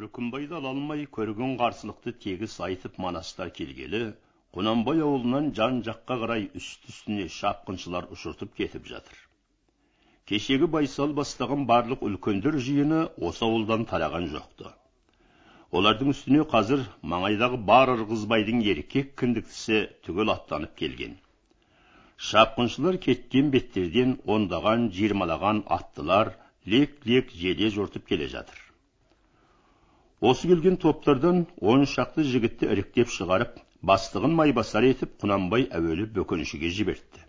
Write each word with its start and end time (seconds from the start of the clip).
үркімбайды 0.00 0.56
ала 0.58 0.70
алмай 0.74 1.04
көрген 1.16 1.56
қарсылықты 1.60 2.12
тегіс 2.24 2.56
айтып 2.66 2.98
манастар 3.04 3.50
келгелі 3.58 4.00
құнанбай 4.56 5.02
ауылынан 5.04 5.52
жан 5.58 5.82
жаққа 5.86 6.16
қарай 6.22 6.44
үсті 6.60 6.92
үстіне 6.92 7.28
шапқыншылар 7.36 8.08
ұшыртып 8.16 8.54
кетіп 8.60 8.86
жатыр. 8.90 9.16
Кешегі 10.30 10.68
байсал 10.74 11.12
бастаған 11.18 11.66
барлық 11.70 12.04
үлкендер 12.08 12.56
жиыны 12.68 13.02
осы 13.28 13.44
ауылдан 13.48 13.84
тараған 13.92 14.30
жоқты. 14.32 14.72
Олардың 15.76 16.12
үстіне 16.14 16.46
қазір 16.54 16.82
маңайдағы 17.14 17.60
бар 17.70 17.92
ырғызбайдың 17.94 18.64
еркек 18.72 19.14
кіндіктісі 19.20 19.82
түгел 20.08 20.34
аттанып 20.34 20.76
келген. 20.82 21.16
Шапқыншылар 22.30 23.00
кеткен 23.08 23.50
беттерден 23.54 24.18
ондаған 24.36 24.90
жиырмалаған 24.98 25.64
аттылар 25.78 26.32
лек 26.74 27.02
лек 27.06 27.34
желе 27.44 27.70
жортып 27.80 28.06
келе 28.12 28.28
жатыр. 28.36 28.65
Осы 30.20 30.48
келген 30.48 30.76
топтардан 30.80 31.46
он 31.60 31.84
шақты 31.84 32.24
жігітті 32.24 32.70
іріктеп 32.72 33.10
шығарып 33.12 33.58
бастығын 33.84 34.32
майбасар 34.38 34.86
етіп 34.88 35.12
құнанбай 35.22 35.66
әуелі 35.68 36.06
бөкеншіге 36.16 36.70
жібертті. 36.72 37.20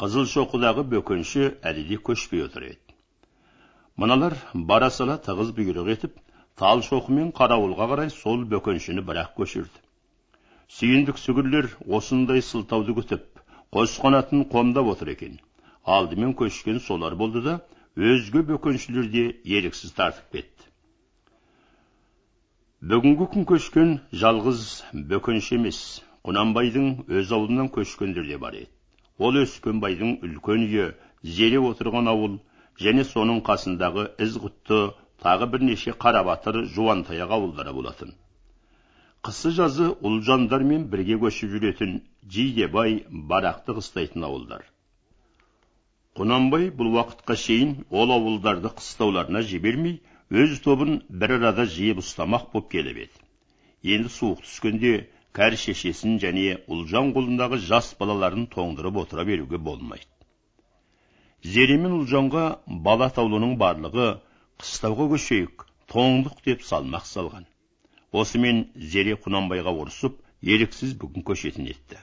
Шоқыдағы 0.00 0.82
бөкенші 0.82 1.52
әлі 1.62 1.86
де 1.88 1.96
көшпей 1.96 2.42
отыр 2.44 2.66
еді. 2.72 2.96
Мыналар 3.96 4.34
бара 4.52 4.90
сала 4.90 5.16
тығыз 5.22 5.54
бұйрық 5.56 5.92
етіп 5.94 6.18
талшоқы 6.58 7.14
мен 7.14 7.30
қарауылға 7.32 7.86
қарай 7.94 8.10
сол 8.10 8.44
бөкеншіні 8.44 9.06
бірақ 9.06 9.36
көшірді. 9.38 9.78
Сүйіндік 10.68 11.22
сүгірлер 11.22 11.70
осындай 11.86 12.42
сылтауды 12.42 12.92
күтіп 12.98 13.24
қос 13.72 13.94
қанатын 14.02 14.48
қомдап 14.50 14.90
отыр 14.90 15.14
екен. 15.14 15.38
Алдымен 15.84 16.34
көшкен 16.34 16.80
солар 16.82 17.14
болды 17.14 17.40
да 17.46 17.60
өзге 17.96 18.42
бөкеншілер 18.42 19.06
де 19.08 19.28
еріксіз 19.44 19.94
тартып 19.94 20.32
кетті. 20.32 20.72
Бүгінгі 22.84 23.26
күн 23.32 23.44
көшкен 23.48 23.92
жалғыз 24.12 24.62
бөкенші 25.10 25.54
емес. 25.56 25.78
Құнанбайдың 26.28 27.06
өз 27.08 27.30
ауылынан 27.32 27.70
көшкендер 27.72 28.26
де 28.28 28.36
бар 28.36 28.58
еді. 28.58 28.68
Ол 29.18 29.38
өскенбайдың 29.40 30.18
үлкен 30.26 30.66
үйі 30.66 30.90
зере 31.24 31.56
отырған 31.56 32.10
ауыл 32.12 32.34
және 32.76 33.06
соның 33.08 33.40
қасындағы 33.46 34.04
ізғұтты 34.26 34.80
тағы 35.24 35.48
бірнеше 35.54 35.94
қарабатыр 36.04 36.66
жуантаяқ 36.74 37.32
ауылдары 37.38 37.72
болатын. 37.72 38.12
Қысы 39.24 39.54
жазы 39.56 39.88
ұлжандармен 40.04 40.84
бірге 40.92 41.16
көшіп 41.22 41.56
жүретін 41.56 42.02
жидебай 42.28 43.06
барақты 43.08 43.78
қыстайтын 43.78 44.28
ауылдар. 44.28 44.66
Құнанбай 46.16 46.68
бұл 46.76 46.92
уақытқа 46.98 47.38
шейін 47.40 47.72
ол 47.90 48.12
ауылдарды 48.12 48.68
қыстауларына 48.68 49.40
жібермей 49.48 50.02
өз 50.30 50.58
тобын 50.64 51.02
бір 51.08 51.36
арада 51.36 51.66
жиып 51.70 52.00
ұстамақ 52.02 52.50
боп 52.52 52.70
келіп 52.72 52.96
еді. 53.04 53.20
Енді 53.94 54.10
суық 54.10 54.42
түскенде 54.42 54.92
кәрі 55.36 55.58
шешесін 55.60 56.16
және 56.18 56.56
ұлжан 56.66 57.12
қолындағы 57.14 57.60
жас 57.62 57.92
балаларын 58.00 58.48
тоңдырып 58.50 58.98
отыра 59.04 59.24
беруге 59.24 59.58
болмайды. 59.58 60.08
Зере 61.44 61.76
мен 61.78 61.94
ұлжанға 62.00 62.46
бала 62.66 63.06
атаулының 63.12 63.54
барлығы 63.60 64.08
қыстауға 64.58 65.06
көшейік 65.14 65.66
тоңдық 65.92 66.42
деп 66.48 66.64
салмақ 66.66 67.06
салған. 67.06 67.46
Осымен 68.12 68.64
зере 68.74 69.14
құнанбайға 69.14 69.76
ұрысып 69.78 70.18
еріксіз 70.42 70.96
бүгін 70.98 71.22
көшетін 71.22 71.70
етті. 71.70 72.00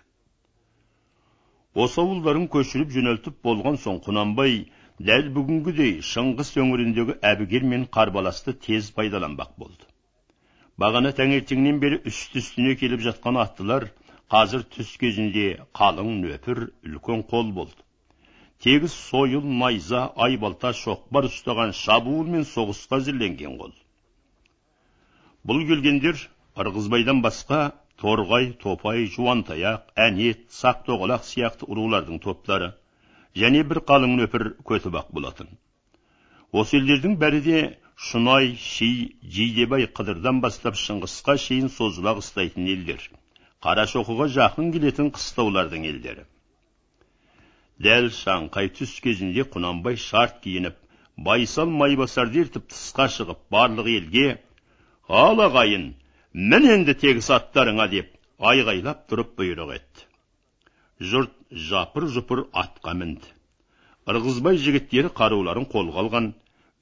Осы 1.74 2.00
ауылдарын 2.04 2.48
көшіріп 2.54 2.94
жөнелтіп 2.94 3.42
болған 3.44 3.80
соң 3.82 4.00
құнанбай 4.06 4.68
дәл 5.02 5.30
бүгінгідей 5.36 5.96
шыңғыс 6.06 6.54
өңіріндегі 6.62 7.16
әбігер 7.26 7.64
мен 7.66 7.86
қарбаласты 7.98 8.54
тез 8.54 8.92
пайдаланбақ 8.94 9.56
болды. 9.58 9.88
Бағана 10.78 11.14
таңертеңнен 11.18 11.80
бері 11.82 12.00
үсті 12.10 12.42
үстіне 12.44 12.76
келіп 12.78 13.02
жатқан 13.08 13.40
аттылар 13.42 13.88
қазір 14.34 14.64
түс 14.76 14.92
кезінде 15.02 15.48
қалың 15.80 16.12
нөпір 16.22 16.68
үлкен 16.86 17.24
қол 17.30 17.52
болды. 17.58 17.82
Тегіс 18.64 18.94
сойыл 18.94 19.44
найза 19.44 20.12
айбалта 20.16 20.72
шоқпар 20.78 21.28
ұстаған 21.30 21.74
шабуыл 21.78 22.30
мен 22.36 22.46
соғысқа 22.48 23.02
әзірленген 23.02 23.58
қол. 23.60 23.74
Бұл 25.44 25.66
келгендер 25.68 26.22
ырғызбайдан 26.56 27.20
басқа 27.26 27.74
торғай 28.00 28.54
топай 28.62 29.10
жуантаяқ 29.18 29.90
әнет 30.06 30.46
сақ 30.54 30.86
тоғалақ 30.88 31.26
сияқты 31.28 31.68
рулардың 31.68 32.22
топтары. 32.24 32.72
Және 33.42 33.64
бір 33.70 33.82
қалың 33.90 34.18
нөпір 34.20 34.50
көтібақ 34.70 35.10
болатын 35.18 35.50
осы 36.62 36.78
елдердің 36.80 37.18
бәрі 37.22 37.42
де 37.48 37.62
шұнай 38.10 38.54
ши 38.60 38.90
жидебай 39.38 39.88
қыдырдан 40.00 40.42
бастап 40.44 40.78
шыңғысқа 40.82 41.38
шейін 41.46 41.72
созыла 41.74 42.14
қыстайтын 42.20 42.70
елдер 42.76 43.10
қарашоқыға 43.66 44.30
жақын 44.38 44.72
келетін 44.76 45.12
қыстаулардың 45.18 45.90
елдері 45.90 46.26
дәл 47.88 48.10
шаңқай 48.20 48.72
түс 48.78 48.96
кезінде 49.06 49.46
құнанбай 49.56 49.98
шарт 49.98 50.42
киініп 50.46 50.78
байсал 51.18 51.70
майбасарды 51.82 52.44
ертіп 52.46 52.70
тысқа 52.74 53.08
шығып 53.16 53.42
барлық 53.54 53.90
елге 53.98 54.28
ал 55.08 55.42
ағайын 55.48 55.94
мін 56.34 56.70
енді 56.76 56.94
тегіс 57.06 57.30
аттарыңа 57.38 57.90
деп 57.92 58.14
айғайлап 58.52 59.06
тұрып 59.10 59.36
бұйрық 59.40 59.76
етті 59.76 59.93
жұрт 61.00 61.34
жапыр 61.70 62.08
жұпыр 62.16 62.46
атқа 62.54 62.94
мінді. 63.00 63.30
Ырғызбай 64.10 64.60
жігіттері 64.60 65.14
қаруларын 65.18 65.66
қолға 65.72 66.04
алған 66.04 66.30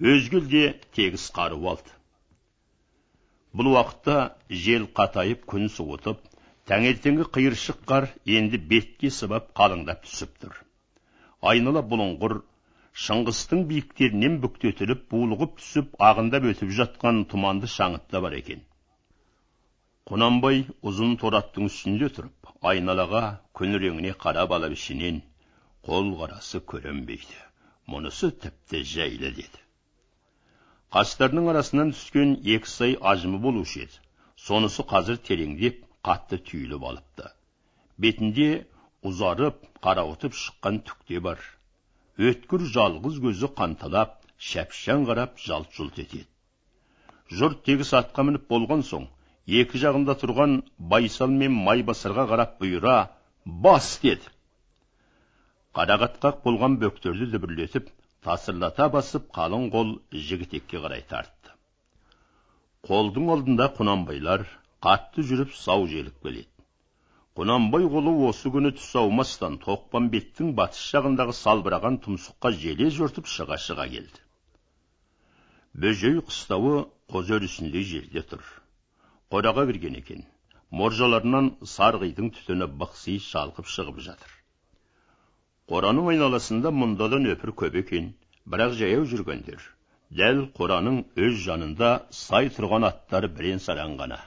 өзге 0.01 0.41
де 0.51 0.63
тегіс 0.95 1.29
қару 1.35 1.61
алды. 1.71 1.93
Бұл 3.53 3.73
уақытта 3.73 4.17
жел 4.49 4.87
қатайып 4.99 5.45
күн 5.53 5.69
суытып 5.69 6.23
таңертеңгі 6.71 7.27
қиыршық 7.35 7.83
қар 7.91 8.07
енді 8.37 8.59
бетке 8.71 9.11
сыбап 9.11 9.51
қалыңдап 9.57 10.05
түсіп 10.07 10.33
тұр. 10.43 10.55
Айнала 11.41 11.83
бұлыңғыр 11.93 12.41
шыңғыстың 13.05 13.65
биіктерінен 13.69 14.39
бүктетіліп 14.43 15.07
булығып 15.13 15.57
түсіп 15.61 15.95
ағындап 16.09 16.47
өтіп 16.51 16.73
жатқан 16.79 17.23
тұманды 17.31 17.69
шаңытта 17.75 18.21
бар 18.23 18.37
екен. 18.39 18.63
Құнанбай 20.09 20.63
ұзын 20.89 21.11
тораттың 21.21 21.67
үстінде 21.69 22.07
тұрып 22.13 22.47
айналаға 22.69 23.19
күніреңіне 23.59 24.13
қарап 24.23 24.53
алып 24.57 24.73
ішінен 24.75 25.19
қол 25.87 26.09
қарасы 26.21 26.61
көрінбейді. 26.71 27.37
Мұнысы 27.91 28.31
тіпті 28.45 28.81
жайлы 28.93 29.29
деді. 29.37 29.61
Қастарының 30.95 31.51
арасынан 31.53 31.93
түскен 31.93 32.33
екі 32.55 32.71
сай 32.71 32.97
ажымы 33.13 33.43
болушы 33.45 33.83
еді. 33.85 34.01
Сонысы 34.47 34.87
қазір 34.93 35.21
тереңдеп 35.29 35.85
қатты 36.09 36.41
түйіліп 36.49 36.89
алыпты. 36.91 37.29
Бетінде 38.01 38.49
ұзарып 39.05 39.63
қарауытып 39.85 40.33
шыққан 40.41 40.81
түкте 40.89 41.21
бар. 41.29 41.39
Өткір 42.17 42.65
жалғыз 42.73 43.21
көзі 43.29 43.53
қанталап 43.61 44.17
шәпшаң 44.49 45.05
қарап 45.13 45.37
жалт 45.45 45.73
жұлт 45.77 46.01
етеді. 46.01 46.27
Жұрт 47.29 47.61
тегіс 47.69 47.93
атқа 48.01 48.25
мініп 48.27 48.49
болған 48.49 48.81
соң 48.93 49.11
екі 49.47 49.81
жағында 49.81 50.15
тұрған 50.21 50.61
байсал 50.77 51.31
мен 51.33 51.55
майбасарға 51.65 52.27
қарап 52.29 52.59
бұйыра 52.61 52.97
бас! 53.45 53.99
деді. 54.03 54.29
Қарақатқақ 55.73 56.43
болған 56.45 56.77
бөктерді 56.81 57.31
дүбірлетіп 57.31 57.89
тасырлата 58.21 58.89
басып 58.93 59.31
қалың 59.33 59.69
қол 59.73 59.95
жігітекке 60.11 60.77
қарай 60.83 61.01
тартты. 61.07 61.55
Қолдың 62.85 63.31
алдында 63.33 63.71
құнанбайлар 63.77 64.45
қатты 64.83 65.25
жүріп 65.25 65.55
сау 65.57 65.87
желіп 65.87 66.21
келеді. 66.21 66.49
Құнанбай 67.39 67.85
қолы 67.87 68.13
осы 68.27 68.51
күні 68.53 68.73
түс 68.77 68.91
аумастан 68.99 69.57
тоқпан 69.65 70.09
беттің 70.13 70.51
батыс 70.57 70.81
жағындағы 70.93 71.33
салбыраған 71.37 72.01
тұмсыққа 72.05 72.51
желе 72.63 72.89
жортып 72.91 73.29
шыға 73.31 73.57
шыға 73.65 73.87
келді. 73.93 74.25
Бөжей 75.73 76.19
қыстауы 76.19 76.89
қозы 77.13 77.37
өрісіндей 77.39 77.87
жерде 77.87 78.25
тұр. 78.33 78.43
Қораға 79.31 79.67
кірген 79.71 79.99
екен 80.03 80.23
моржаларынан 80.81 81.51
сарғидың 81.73 82.31
түтіні 82.37 82.67
бықси 82.81 83.17
шалқып 83.27 83.67
шығып 83.75 83.99
жатыр. 84.07 84.31
Қораның 85.71 86.09
айналасында 86.13 86.71
мұнда 86.81 87.07
да 87.13 87.19
нөпір 87.27 87.53
көп 87.61 87.77
екен 87.83 88.09
бірақ 88.53 88.73
жаяу 88.79 89.05
жүргендер 89.11 89.61
дәл 90.19 90.39
қораның 90.57 90.97
өз 91.25 91.35
жанында 91.45 91.89
сай 92.17 92.49
тұрған 92.55 92.87
аттар 92.87 93.27
бірен 93.37 93.61
саран 93.65 93.93
ғана 93.99 94.17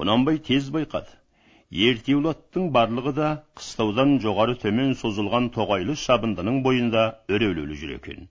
құнанбай 0.00 0.40
тез 0.48 0.68
байқады 0.74 1.14
ертеулі 1.86 2.32
аттың 2.34 2.66
барлығы 2.74 3.12
да 3.18 3.28
қыстаудан 3.60 4.16
жоғары 4.24 4.56
төмен 4.64 4.92
созылған 5.02 5.48
тоғайлы 5.54 5.96
шабындының 6.04 6.60
бойында 6.66 7.04
үрейлеулі 7.36 7.78
жүр 7.82 7.94
екен 7.96 8.28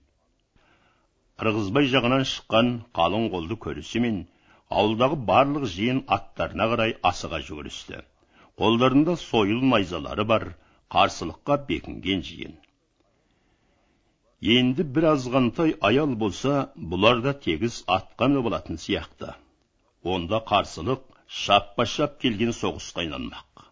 ырғызбай 1.46 1.90
жағынан 1.94 2.26
шыққан 2.34 2.72
қалың 3.00 3.26
қолды 3.34 3.58
көрісімен 3.66 4.20
ауылдағы 4.70 5.18
барлық 5.28 5.66
жиын 5.74 6.00
аттарына 6.16 6.66
қарай 6.72 6.96
асыға 7.10 7.40
жүгірісті. 7.46 8.02
Қолдарында 8.60 9.16
сойыл 9.18 9.62
найзалары 9.72 10.24
бар 10.32 10.44
қарсылыққа 10.94 11.56
бекінген 11.68 12.22
жиын. 12.26 12.54
Енді 14.56 14.86
бір 14.96 15.10
азғантай 15.14 15.74
аял 15.88 16.14
болса 16.22 16.70
бұлар 16.92 17.22
да 17.26 17.32
тегіс 17.46 17.82
атқа 17.96 18.28
болатын 18.42 18.78
сияқты. 18.78 19.34
Онда 20.02 20.40
қарсылық 20.50 21.02
шаппа 21.26 21.86
шап 21.86 22.18
келген 22.20 22.50
соғысқа 22.50 23.04
айналмақ. 23.04 23.66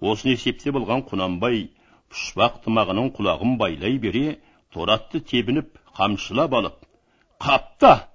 Осыны 0.00 0.36
есептеп 0.36 0.76
алған 0.78 1.02
құнанбай 1.10 1.70
пұшпақ 2.12 2.60
тымағының 2.64 3.10
құлағын 3.16 3.56
байлай 3.58 3.98
бере 3.98 4.38
торатты 4.72 5.20
тебініп 5.20 5.78
қамшылап 5.98 6.54
алып 6.54 6.86
қапта! 7.40 8.08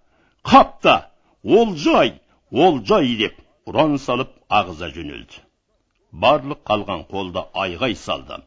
Қапта! 0.44 1.12
Олжай 1.44 2.22
олжай! 2.51 3.16
деп 3.19 3.36
ұран 3.68 3.98
салып 4.00 4.31
ағыза 4.50 4.90
жөнелді. 4.95 5.42
Барлық 6.24 6.62
қалған 6.69 7.04
қолда 7.12 7.44
айғай 7.63 7.95
салды. 8.00 8.38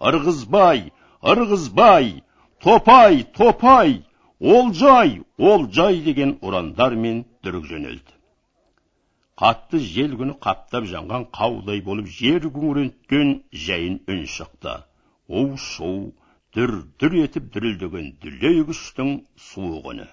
Ырғызбай 0.00 0.92
ырғызбай 1.32 2.22
топай 2.62 3.24
топай 3.38 4.02
олжай 4.40 5.22
олжай! 5.38 6.00
деген 6.08 6.38
ұрандармен 6.46 7.24
дүрік 7.42 7.66
жөнелді. 7.72 8.10
Қатты 9.34 9.80
жел 9.82 10.14
күні 10.20 10.38
қаптап 10.38 10.86
жанған 10.86 11.30
қаудай 11.34 11.80
болып 11.82 12.06
жер 12.06 12.44
күңіренткен 12.54 13.40
жайын 13.66 13.98
үн 14.06 14.26
шықты. 14.30 14.76
У 15.26 15.56
шу 15.56 16.12
дүр 16.54 16.84
дүр 17.00 17.22
етіп 17.24 17.50
дүрілдеген 17.56 18.12
дүлей 18.22 18.62
күштің 18.68 19.16
суық 19.48 19.90
үні 19.94 20.06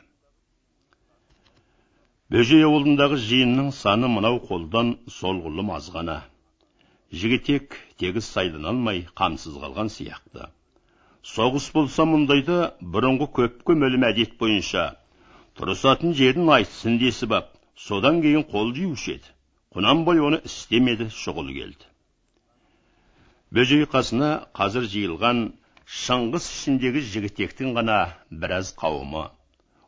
бөжей 2.31 2.63
ауылындағы 2.63 3.17
жиынның 3.19 3.73
саны 3.75 4.07
мынау 4.11 4.37
қолдан 4.47 4.91
солғұлым 5.19 5.71
азғана 5.77 6.13
жігітек 7.21 7.75
тегіс 7.99 8.29
сайлана 8.35 8.69
алмай 8.71 9.01
қамсыз 9.19 9.57
қалған 9.63 9.91
сияқты. 9.95 10.45
Соғыс 11.27 11.67
болса 11.75 12.05
мұндайда 12.07 12.59
бұрынғы 12.93 13.27
көпке 13.39 13.75
мөлім 13.81 14.05
әдет 14.07 14.37
бойынша 14.39 14.85
тұрысатын 15.59 16.15
жерін 16.21 16.53
айтсын 16.55 16.95
десіп 17.01 17.35
ап 17.39 17.51
содан 17.87 18.21
кейін 18.23 18.47
қол 18.53 18.71
жиюшы 18.79 19.17
еді. 19.17 19.27
Құнанбай 19.75 20.23
оны 20.23 20.39
істемеді 20.47 21.09
шұғыл 21.11 21.51
келді. 21.57 21.91
Бөжей 23.51 23.83
қасына 23.91 24.31
қазір 24.55 24.87
жиылған 24.95 25.43
шыңғыс 25.99 26.47
ішіндегі 26.55 27.03
жігітектің 27.11 27.75
ғана 27.75 27.99
біраз 28.31 28.71
қауымы 28.79 29.27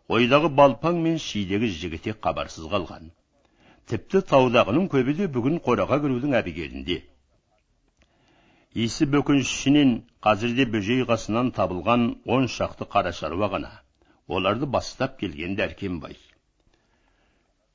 ойдағы 0.09 0.53
балпаң 0.61 1.03
мен 1.07 1.19
шидегі 1.27 1.69
жігітек 1.81 2.23
хабарсыз 2.23 2.71
қалған 2.71 3.11
тіпті 3.91 4.21
таудағының 4.29 4.85
көбі 4.91 5.13
де 5.17 5.25
бүгін 5.37 5.59
қораға 5.63 5.99
кірудің 6.03 6.35
әбігерінде. 6.39 6.99
Исі 8.83 9.07
бөкеншінен 9.13 9.91
қазірде 10.25 10.65
бөжей 10.75 11.03
қасынан 11.09 11.51
табылған 11.57 12.05
он 12.35 12.47
шақты 12.53 12.87
қара 12.93 13.11
шаруа 13.13 13.49
ғана. 13.55 13.71
Оларды 14.27 14.65
бастап 14.65 15.19
келген 15.19 15.57
дәркембай. 15.59 16.15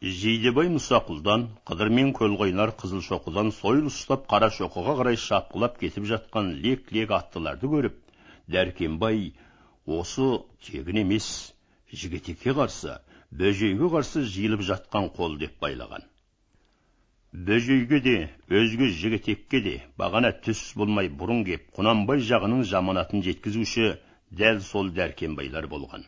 Жидебай 0.00 0.70
мұсақұлдан 0.72 1.46
қыдыр 1.68 1.92
мен 1.92 2.14
көлқойнар 2.16 2.72
қызылшоқыдан 2.80 3.52
сойыл 3.60 3.90
ұстап 3.92 4.26
қарашоқыға 4.32 4.96
қарай 5.02 5.18
шапқылап 5.18 5.78
кетіп 5.78 6.06
жатқан 6.12 6.52
лек 6.64 6.92
лек 6.94 7.12
аттыларды 7.18 7.70
көріп 7.74 7.98
дәркембай 8.46 9.32
осы 9.86 10.28
тегін 10.66 11.02
емес 11.02 11.28
жігітекке 11.92 12.52
қарсы 12.58 12.98
бөжейге 13.30 13.88
қарсы 13.94 14.22
жиылып 14.34 14.62
жатқан 14.68 15.08
қол 15.16 15.38
деп 15.40 15.56
байлаған. 15.62 16.04
Бөжейге 17.32 18.00
де 18.04 18.16
өзге 18.48 18.88
жігітекке 19.00 19.60
де 19.64 19.74
бағана 20.00 20.32
түс 20.44 20.62
болмай 20.80 21.08
бұрын 21.08 21.44
кеп 21.48 21.66
құнанбай 21.76 22.24
жағының 22.28 22.64
жаманатын 22.70 23.24
жеткізуші 23.26 23.90
дәл 24.30 24.60
сол 24.64 24.88
дәркембайлар 24.96 25.68
болған. 25.68 26.06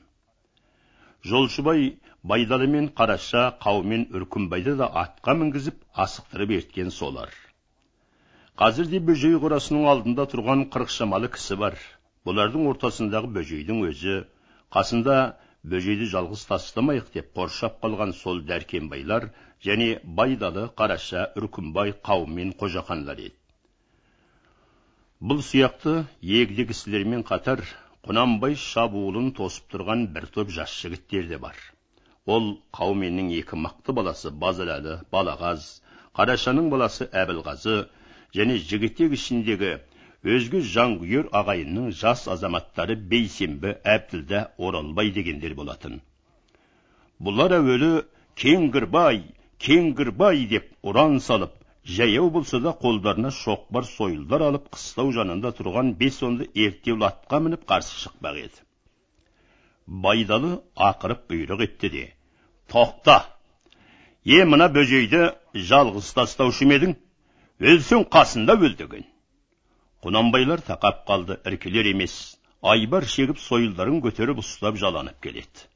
Жолшыбай 1.25 1.99
байдалы 2.23 2.67
мен 2.67 2.89
қараша 2.97 3.43
қаумен 3.61 4.07
үркімбайды 4.17 4.77
да 4.81 4.89
атқа 5.03 5.37
мінгізіп 5.37 5.77
асықтырып 6.05 6.57
ерткен 6.57 6.91
солар. 6.91 7.29
Қазірде 8.57 9.01
бөжей 9.01 9.37
қорасының 9.41 9.87
алдында 9.93 10.25
тұрған 10.33 10.67
қырық 10.73 10.93
шамалы 10.93 11.29
кісі 11.37 11.57
бар. 11.61 11.77
Бұлардың 12.25 12.67
ортасындағы 12.73 13.29
бөжейдің 13.37 13.85
өзі 13.89 14.17
қасында 14.73 15.17
бөжейді 15.69 16.07
жалғыз 16.13 16.43
тастамайық 16.49 17.11
деп 17.15 17.33
қоршап 17.37 17.81
қалған 17.85 18.13
сол 18.21 18.41
дәркембайлар 18.51 19.27
және 19.67 19.89
байдалы 20.21 20.69
қараша 20.81 21.27
үркімбай 21.41 21.93
қаумен 22.09 22.55
қожақанлар 22.63 23.21
еді. 23.27 23.37
Бұл 25.21 25.43
сияқты 25.45 25.95
егде 26.23 26.65
кісілермен 26.71 27.27
қатар 27.29 27.61
құнанбай 28.09 28.57
шабуылын 28.57 29.35
тосып 29.37 29.69
тұрған 29.75 30.07
бір 30.15 30.31
топ 30.37 30.49
жас 30.57 30.73
жігіттер 30.81 31.29
де 31.29 31.39
бар. 31.39 31.57
Ол 32.25 32.55
қауменнің 32.73 33.29
екі 33.43 33.59
мақты 33.61 33.93
баласы 33.93 34.31
базаралы 34.31 35.01
балағаз 35.13 35.67
қарашаның 36.17 36.71
баласы 36.73 37.11
әбілғазы 37.13 37.77
және 38.35 38.57
жігітек 38.71 39.13
ішіндегі 39.19 39.75
өзге 40.25 40.61
жанкүйер 40.61 41.29
ағайынның 41.33 41.93
жас 41.97 42.27
азаматтары 42.29 42.97
бейсенбі 43.13 43.77
әбділда 43.89 44.43
оралбай 44.59 45.11
дегендер 45.17 45.55
болатын 45.57 46.01
бұлар 47.25 47.55
әуелі 47.57 47.93
кеңгірбай 48.37 49.23
кеңгірбай 49.65 50.45
деп 50.51 50.69
ұран 50.85 51.19
салып 51.25 51.55
жаяу 51.85 52.31
болса 52.31 52.61
да 52.61 52.75
қолдарына 52.83 53.31
шоқпар 53.33 53.89
сойылдар 53.89 54.45
алып 54.51 54.69
қыстау 54.75 55.13
жанында 55.17 55.55
тұрған 55.57 55.95
бес 55.97 56.21
онды 56.23 56.51
ерттеулі 56.55 57.09
атқа 57.09 57.41
мініп 57.41 57.65
қарсы 57.73 57.97
шықпақ 58.03 58.37
еді 58.45 58.65
байдалы 60.05 60.59
ақырып 60.77 61.25
бұйрық 61.33 61.65
етті 61.65 61.91
де 61.97 62.05
тоқта 62.69 63.23
е 64.25 64.45
мына 64.45 64.69
бөжейді 64.69 65.31
жалғыз 65.73 66.13
тастаушы 66.19 66.69
ма 66.69 66.77
едің 66.77 66.95
өлсең 67.73 68.05
қасында 68.13 68.59
өл 68.61 68.77
деген 68.77 69.09
құнанбайлар 70.05 70.63
тақап 70.65 71.05
қалды 71.09 71.37
іркілер 71.45 71.91
емес. 71.93 72.15
Айбар 72.63 73.05
шегіп 73.09 73.41
сойылдарын 73.41 74.01
көтеріп 74.05 74.41
ұстап 74.43 74.77
жаланып 74.81 75.21
келеді. 75.25 75.67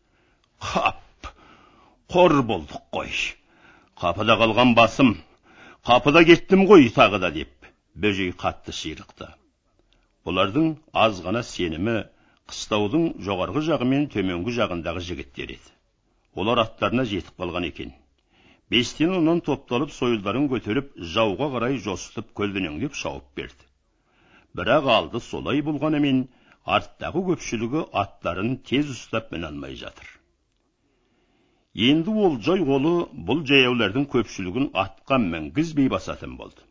Қап! 0.61 1.31
Қор 2.13 2.41
болдық 2.49 2.89
қой. 2.93 3.11
Қапыда 4.01 4.37
қалған 4.41 4.75
басым. 4.77 5.15
Қапыда 5.85 6.25
кеттім 6.29 6.65
ғой 6.69 6.89
тағы 6.93 7.21
да 7.21 7.31
деп 7.35 7.69
бөжей 7.95 8.33
қатты 8.33 8.73
ширықты. 8.73 9.29
Бұлардың 10.25 10.71
аз 10.93 11.21
ғана 11.25 11.43
сенімі 11.45 11.97
қыстаудың 12.51 13.05
жоғарғы 13.27 13.65
жағы 13.69 13.89
мен 13.91 14.09
төменгі 14.13 14.57
жағындағы 14.57 15.05
жігіттер 15.09 15.53
еді. 15.57 15.75
Олар 16.35 16.65
аттарына 16.65 17.05
жетіп 17.05 17.37
қалған 17.41 17.69
екен. 17.69 17.93
Бестен 18.71 19.13
оннан 19.19 19.45
топталып 19.45 19.93
сойылдарын 19.93 20.49
көтеріп 20.49 20.97
жауға 21.15 21.51
қарай 21.55 21.79
жосытып 21.85 22.33
көлденеңдеп 22.41 22.97
шауып 22.99 23.29
берді. 23.37 23.69
Бірақ 24.59 24.89
алды 24.97 25.21
солай 25.29 25.63
болғанымен 25.67 26.25
арттағы 26.77 27.23
көпшілігі 27.31 27.87
аттарын 28.03 28.57
тез 28.69 28.91
ұстап 28.95 29.33
міне 29.35 29.51
алмай 29.51 29.75
жатыр. 29.81 30.07
Енді 31.89 32.13
ол 32.27 32.37
жай 32.47 32.63
қолы 32.69 32.93
бұл 33.29 33.43
жаяулардың 33.51 34.07
көпшілігін 34.13 34.69
атқа 34.85 35.19
мінгізбей 35.23 35.89
басатын 35.91 36.37
болды. 36.39 36.63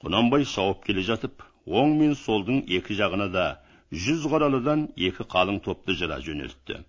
Құнанбай 0.00 0.46
шауып 0.48 0.86
келе 0.86 1.04
жатып 1.04 1.44
оң 1.66 1.98
мен 1.98 2.14
солдың 2.16 2.62
екі 2.78 2.96
жағына 3.02 3.28
да 3.34 3.44
жүз 3.92 4.24
қаралыдан 4.32 4.86
екі 4.96 5.26
қалың 5.34 5.60
топты 5.66 5.98
жыра 6.00 6.16
жөнелтті. 6.24 6.80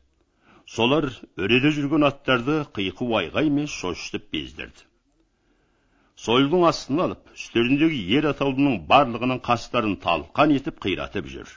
Солар 0.65 1.09
үреде 1.35 1.73
жүрген 1.75 2.07
аттарды 2.07 2.61
қиқу 2.77 3.09
айғаймен 3.19 3.67
шошытып 3.67 4.31
бездірді. 4.31 4.87
Сойылдың 6.21 6.63
астына 6.69 7.07
алып 7.07 7.33
үстеріндегі 7.35 7.99
ер 8.17 8.27
атаулының 8.31 8.79
барлығының 8.89 9.39
қастарын 9.47 9.95
талқан 10.05 10.53
етіп 10.57 10.77
қиратып 10.85 11.29
жүр 11.33 11.53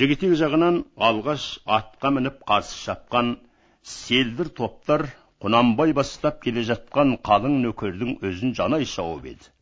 жігітек 0.00 0.34
жағынан 0.40 0.82
алғаш 1.08 1.46
атқа 1.78 2.10
мініп 2.16 2.42
қарсы 2.50 2.76
шапқан 2.82 3.30
селдір 3.94 4.50
топтар 4.60 5.06
құнанбай 5.44 5.94
бастап 6.00 6.42
келе 6.44 6.66
жатқан 6.72 7.16
қалың 7.28 7.56
нөкердің 7.64 8.16
өзін 8.30 8.54
жанай 8.60 8.88
шауып 8.92 9.30
еді 9.32 9.52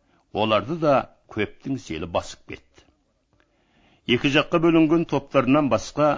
оларды 0.44 0.78
да 0.86 0.94
көптің 1.36 1.78
селі 1.86 2.10
басып 2.18 2.54
кетті 2.54 4.16
екі 4.16 4.34
жаққа 4.38 4.62
бөлінген 4.66 5.06
топтарынан 5.14 5.70
басқа 5.72 6.10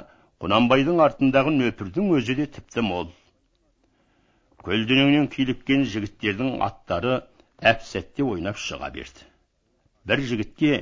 құнанбайдың 0.44 1.04
артындағы 1.10 1.52
нөпірдің 1.58 2.12
өзі 2.18 2.40
де 2.40 2.46
тіпті 2.58 2.84
мол 2.88 3.10
көлденеңнен 4.66 5.28
киліккен 5.32 5.84
жігіттердің 5.92 6.60
аттары 6.66 7.20
әп 7.72 7.84
сәтте 7.86 8.26
ойнап 8.26 8.58
шыға 8.60 8.90
берді. 8.94 9.26
Бір 10.06 10.22
жігітке 10.30 10.72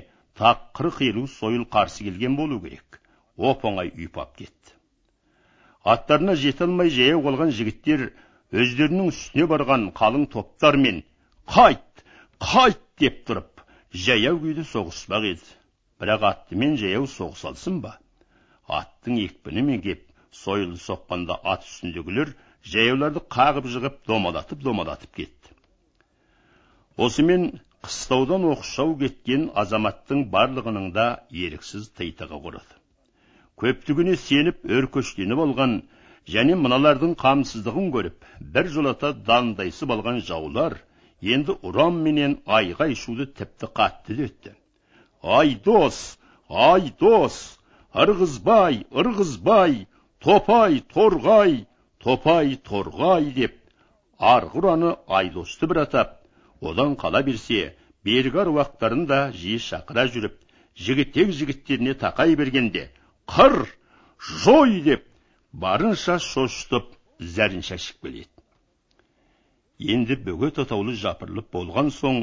тақ 0.41 0.71
қырық 0.79 1.03
елу 1.09 1.27
сойыл 1.29 1.67
қарсы 1.77 2.07
келген 2.09 2.37
болу 2.37 2.61
керек. 2.61 3.01
Оп 3.37 3.65
оңай 3.65 3.93
ұйпап 3.93 4.37
кетті. 4.39 4.77
Аттарына 5.85 6.37
жете 6.41 6.65
алмай 6.65 6.91
жаяу 6.91 7.21
қалған 7.27 7.53
жігіттер 7.53 8.09
өздерінің 8.55 9.11
үстіне 9.13 9.49
барған 9.51 9.91
қалың 9.99 10.31
топтармен 10.33 11.03
қайт! 11.51 12.05
Қайт! 12.41 12.81
деп 13.03 13.23
тұрып 13.29 13.63
жаяу 14.07 14.39
күйде 14.43 14.65
соғыспақ 14.71 15.27
еді. 15.33 15.47
Бірақ 16.01 16.27
аттымен 16.31 16.77
жаяу 16.79 17.07
соғыса 17.11 17.51
алсын 17.51 17.81
ба? 17.83 17.97
Аттың 18.69 19.19
екпінімен 19.25 19.81
кеп 19.85 20.05
сойылды 20.35 20.79
соққанда 20.83 21.39
ат 21.43 21.67
үстіндегілер 21.67 22.35
жаяуларды 22.73 23.21
қағып 23.37 23.67
жығып 23.75 23.99
домалатып 24.09 24.63
домалатып 24.65 25.13
кетті. 25.21 25.53
Осымен 26.97 27.51
қыстаудан 27.85 28.47
оқшау 28.53 28.95
кеткен 29.01 29.51
азаматтың 29.63 30.25
барлығының 30.33 30.91
да 30.97 31.07
еріксіз 31.45 31.91
титығы 31.99 32.39
құрыды 32.47 32.79
көптігіне 33.63 34.15
сеніп 34.21 34.65
өркөштеніп 34.77 35.43
алған 35.45 35.75
және 36.35 36.57
мыналардың 36.61 37.13
қамсыздығын 37.21 37.91
көріп 37.97 38.25
бір 38.55 38.71
жолата 38.77 39.13
дандайсып 39.29 39.93
алған 39.97 40.23
жаулар 40.31 40.79
енді 41.35 41.59
ұран 41.69 42.01
менен 42.07 42.39
айғай 42.59 42.97
шуды 43.03 43.27
тіпті 43.41 43.71
қатты 43.81 44.17
үдетті 44.17 44.55
ай 45.23 45.55
дос 45.65 46.01
ырғызбай! 47.95 48.85
Ырғызбай! 48.91 49.87
Топай! 50.19 50.81
Торғай! 50.95 51.67
Топай 52.05 52.57
торғай 52.69 53.31
деп 53.37 53.57
арғы 54.19 54.61
ұраны 54.61 54.91
айдосты 55.19 55.69
бір 55.71 55.85
атап 55.85 56.19
одан 56.61 56.97
қала 57.01 57.23
берсе 57.25 57.75
бергі 58.05 58.43
аруақтарын 58.45 59.07
да 59.09 59.21
жиі 59.33 59.61
шақыра 59.69 60.05
жүріп 60.13 60.37
жігітек 60.87 61.33
жігіттеріне 61.39 61.95
тақай 62.05 62.37
бергенде 62.37 62.91
қыр 63.27 63.67
жой 64.45 64.81
деп 64.85 65.07
барынша 65.53 66.19
шошытып 66.21 66.93
зәрін 67.37 67.63
шашып 67.69 68.01
келеді 68.07 69.95
енді 69.95 70.17
бөгет 70.27 70.61
атаулы 70.65 70.95
жапырылып 71.01 71.49
болған 71.57 71.89
соң 72.01 72.21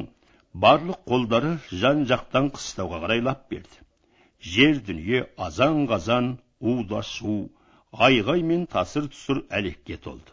барлық 0.66 1.02
қолдары 1.10 1.56
жан 1.84 2.06
жақтан 2.12 2.52
қыстауға 2.56 3.02
қарай 3.06 3.24
лап 3.26 3.48
берді 3.50 3.82
жер 4.54 4.82
дүние 4.88 5.26
азан 5.38 5.88
қазан 5.88 6.38
у 6.60 6.84
да 6.84 7.02
шу 7.02 7.50
айғай 7.92 8.44
мен 8.44 8.66
тасыр 8.72 9.10
тұсыр 9.12 9.44
әлекке 9.50 9.98
толды. 9.98 10.32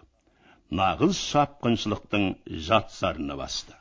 Нағыз 0.70 1.18
шапқыншылықтың 1.32 2.26
жат 2.68 2.92
сарыны 2.92 3.36
басты. 3.36 3.74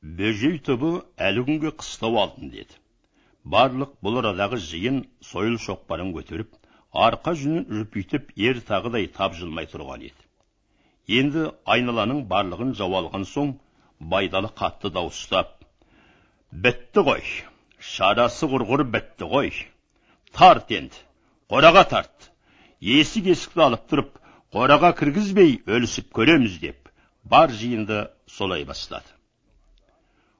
Бөжей 0.00 0.58
түбі 0.64 0.92
әлі 1.28 1.44
күнге 1.48 1.74
қыстау 1.82 2.16
алдын 2.22 2.50
деді. 2.54 2.78
Барлық 3.44 3.92
бұл 4.04 4.20
арадағы 4.22 4.60
жиын 4.62 5.02
сойыл 5.20 5.58
шоқпарын 5.60 6.14
көтеріп 6.16 6.56
арқа 7.06 7.34
жүнін 7.42 7.66
үрпитіп 7.76 8.32
ер 8.36 8.62
тағыдай 8.68 9.10
тапжылмай 9.16 9.68
тұрған 9.72 10.06
еді. 10.08 10.24
Енді 11.20 11.50
айналаның 11.66 12.24
барлығын 12.30 12.72
жау 12.78 12.96
алған 13.00 13.26
соң 13.28 13.54
байдалы 14.00 14.48
қатты 14.56 14.90
дауыстап 14.94 15.58
бітті 16.52 17.04
ғой 17.06 17.22
шарасы 17.92 18.48
құрғыр 18.50 18.84
бітті 18.94 19.28
ғой 19.34 19.52
тарт 20.32 20.70
енді 20.70 21.04
қораға 21.50 21.84
тарт! 21.90 22.19
Есік 22.80 23.26
есікті 23.34 23.60
алып 23.66 23.86
тұрып 23.90 24.14
қораға 24.54 24.94
кіргізбей 24.98 25.60
өлісіп 25.68 26.10
көреміз 26.16 26.58
деп 26.62 26.88
бар 27.24 27.52
жиынды 27.52 28.08
солай 28.26 28.64
бастады. 28.64 29.06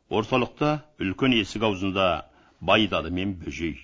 Орталықта 0.08 0.80
үлкен 0.98 1.36
есік 1.36 1.62
аузында 1.68 2.26
байдалы 2.60 3.10
мен 3.10 3.36
бөжей. 3.38 3.76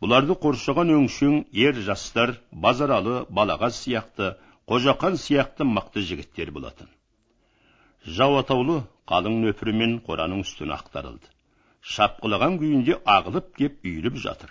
Бұларды 0.00 0.34
қоршаған 0.40 0.94
өңшең 0.96 1.44
ер 1.52 1.76
жастар 1.84 2.38
базаралы 2.50 3.26
балағаз 3.28 3.76
сияқты 3.84 4.32
қожақан 4.66 5.18
сияқты 5.20 5.66
мықты 5.68 6.00
жігіттер 6.00 6.50
болатын. 6.56 6.88
Жау 8.06 8.38
атаулы 8.40 8.80
қалың 9.06 9.42
нөпірімен 9.44 10.00
қораның 10.06 10.40
үстін 10.46 10.72
ақтарылды. 10.72 11.28
Шапқылаған 11.84 12.56
күйінде 12.62 12.96
ағылып 13.04 13.52
кеп 13.60 13.84
үйіліп 13.84 14.16
жатыр. 14.24 14.50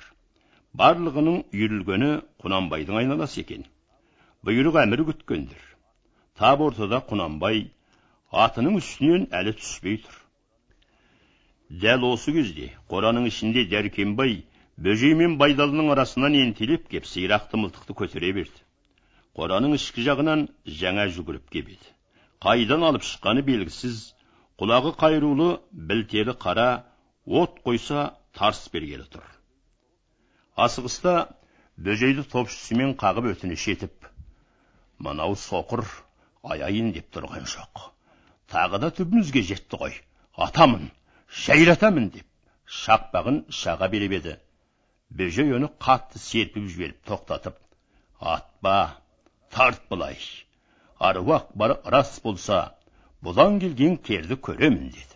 Барлығының 0.77 1.41
үйірілгені 1.49 2.09
құнанбайдың 2.43 2.99
айналасы 3.01 3.41
екен. 3.41 3.65
Бұйрық 4.45 4.77
әмір 4.83 5.03
күткендір. 5.09 5.61
Тап 6.37 6.61
ортада 6.61 7.01
құнанбай 7.09 7.65
атының 8.31 8.77
үстінен 8.79 9.25
әлі 9.33 9.55
түспей 9.57 9.97
тұр. 10.03 10.15
Дәл 11.81 12.05
осы 12.11 12.33
кезде 12.33 12.69
қораның 12.89 13.27
ішінде 13.29 13.65
дәркембай 13.71 14.43
бөжей 14.77 15.15
мен 15.17 15.37
байдалының 15.41 15.91
арасынан 15.95 16.37
ентелеп 16.37 16.87
кеп 16.89 17.05
сирақты 17.05 17.57
мылтықты 17.57 17.97
көтере 17.97 18.31
берді. 18.37 18.61
Қораның 19.37 19.75
ішкі 19.77 20.05
жағынан 20.05 20.47
жаңа 20.65 21.09
жүгіріп 21.15 21.49
кеп 21.53 21.73
еді. 21.75 21.91
Қайдан 22.41 22.85
алып 22.87 23.03
шыққаны 23.03 23.43
белгісіз 23.45 24.13
құлағы 24.61 24.95
қайрулы 25.01 25.49
білтелі 25.71 26.37
қара 26.39 26.69
от 27.25 27.59
қойса 27.65 28.13
тарс 28.33 28.69
бергелі 28.73 29.05
тұр. 29.11 29.38
Асығыста 30.65 31.13
бөжейді 31.87 32.25
топшысымен 32.33 32.95
қағып 32.99 33.29
өтініш 33.33 33.65
етіп 33.73 34.09
мынау 35.07 35.35
соқыр 35.39 35.85
аяйын 36.43 36.91
деп 36.95 37.07
тұрған 37.15 37.47
жоқ. 37.53 37.85
Тағы 38.51 38.79
да 38.83 38.89
түбімізге 38.97 39.43
жетті 39.51 39.79
ғой 39.83 39.95
атамын 40.47 40.89
жайратамын 41.45 42.09
деп 42.15 42.27
шақпағын 42.81 43.43
шаға 43.61 43.89
беріп 43.93 44.17
еді. 44.19 44.35
Бөжей 45.09 45.55
оны 45.55 45.71
қатты 45.81 46.21
серпіп 46.21 46.67
жіберіп 46.69 46.99
тоқтатып 47.07 47.57
атпа 48.19 48.75
тарт 49.49 49.81
былай 49.89 50.17
аруақ 50.99 51.53
бар 51.55 51.77
рас 51.85 52.19
болса 52.23 52.59
бұдан 53.23 53.59
келген 53.63 53.97
керді 53.97 54.35
көремін 54.35 54.91
деді. 54.93 55.15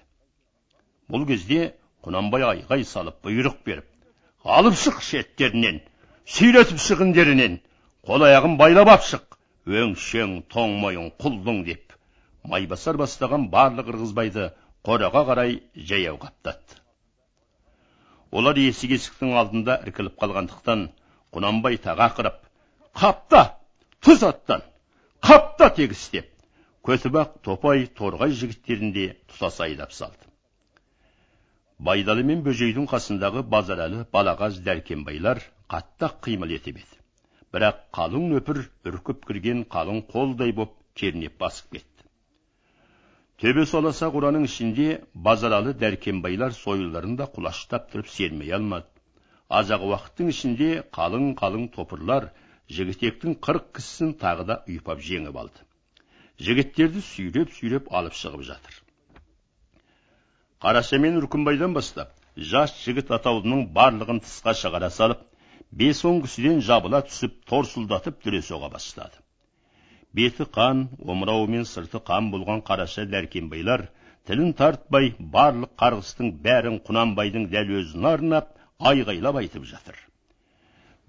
Бұл 1.12 1.28
кезде 1.28 1.74
құнанбай 2.06 2.46
айғай 2.48 2.86
салып 2.88 3.20
бұйрық 3.26 3.60
беріп 3.66 3.93
алып 4.44 4.78
шық 4.84 5.02
шеттерінен 5.08 5.82
сүйретіп 6.36 6.84
шық 6.86 7.06
індерінен 7.08 7.60
қол 8.08 8.28
аяғын 8.28 8.58
байлап 8.60 8.94
ап 8.98 9.08
шық. 9.08 9.26
Өңшең 9.64 10.42
тоң 10.52 10.78
мойын 10.84 11.12
құлдың 11.24 11.64
деп. 11.70 11.98
Майбасар 12.44 13.00
бастаған 13.00 13.50
барлық 13.54 13.94
ырғызбайды 13.96 14.52
қораға 14.84 15.28
қарай 15.32 15.60
жаяу 15.76 16.18
қаптатты 16.20 16.84
олар 18.34 18.58
есік 18.58 18.96
есіктің 18.96 19.36
алдында 19.38 19.78
іркіліп 19.86 20.16
қалғандықтан 20.22 20.88
құнанбай 21.36 21.78
таға 21.82 22.08
ақырып 22.10 22.40
қапта! 22.98 23.44
Түз 24.02 24.26
аттан! 24.26 24.64
Қапта! 25.22 25.70
тегіс 25.78 26.08
деп. 26.14 26.30
Көтібақ 26.84 27.38
топай 27.46 27.86
торғай 28.00 28.34
жігіттерін 28.40 28.92
де 28.96 29.06
тұтас 29.30 29.62
айдап 29.64 29.94
салды. 29.94 30.33
Байдалы 31.88 32.24
мен 32.28 32.44
бөжейдің 32.48 32.86
қасындағы 32.92 33.42
базаралы 33.54 34.04
балағаз 34.16 34.60
дәркембайлар 34.68 35.42
қатты 35.74 36.10
қимыл 36.28 36.54
етіп 36.58 36.78
еді 36.84 37.00
бірақ 37.56 37.82
қалың 37.98 38.30
нөпір 38.34 38.60
үркіп 38.92 39.26
кірген 39.30 39.64
қалың 39.74 40.00
қолдай 40.14 40.54
боп 40.60 40.78
кернеп 41.02 41.36
басып 41.44 41.76
кетті 41.78 42.08
төбе 43.44 43.66
соласа 43.72 44.10
қораның 44.14 44.48
ішінде 44.48 44.88
базаралы 45.28 45.74
дәркембайлар 45.82 46.56
сойылдарында 46.60 47.28
құлаштап 47.36 47.92
тұрып 47.92 48.14
сермей 48.14 48.56
алмады 48.60 48.88
азақ 49.60 49.84
уақыттың 49.90 50.32
ішінде 50.36 50.70
қалың 51.00 51.34
қалың 51.44 51.68
топырлар 51.76 52.30
жігітектің 52.78 53.36
қырық 53.48 53.68
кісісін 53.80 54.16
тағы 54.24 54.48
да 54.54 54.60
ұйпап 54.72 55.04
жеңіп 55.10 55.44
алды 55.44 55.68
жігіттерді 56.48 57.04
сүйреп 57.12 57.52
сүйреп 57.60 57.92
алып 58.00 58.16
шығып 58.24 58.48
жатыр 58.54 58.83
қараша 60.64 60.98
мен 61.04 61.18
үркімбайдан 61.20 61.74
бастап 61.76 62.14
жас 62.50 62.72
жігіт 62.86 63.10
атаулының 63.18 63.66
барлығын 63.76 64.22
тысқа 64.24 64.54
шығара 64.56 64.88
салып 64.98 65.24
бес 65.82 66.04
он 66.08 66.22
кісіден 66.24 66.62
жабыла 66.64 67.02
түсіп 67.08 67.34
торсылдатып 67.50 68.22
дүре 68.24 68.40
соға 68.48 68.70
бастады. 68.72 69.18
Беті 70.16 70.46
қан 70.58 70.86
омырауы 71.04 71.50
мен 71.52 71.66
сырты 71.68 72.00
қан 72.10 72.30
болған 72.32 72.64
қараша 72.70 73.04
дәркембайлар 73.12 73.90
тілін 74.30 74.54
тартпай 74.60 75.10
барлық 75.36 75.74
қарғыстың 75.84 76.30
бәрін 76.46 76.78
құнанбайдың 76.88 77.50
дәл 77.52 77.74
өзіне 77.82 78.08
арнап 78.14 78.54
айғайлап 78.92 79.40
айтып 79.42 79.66
жатыр. 79.68 79.98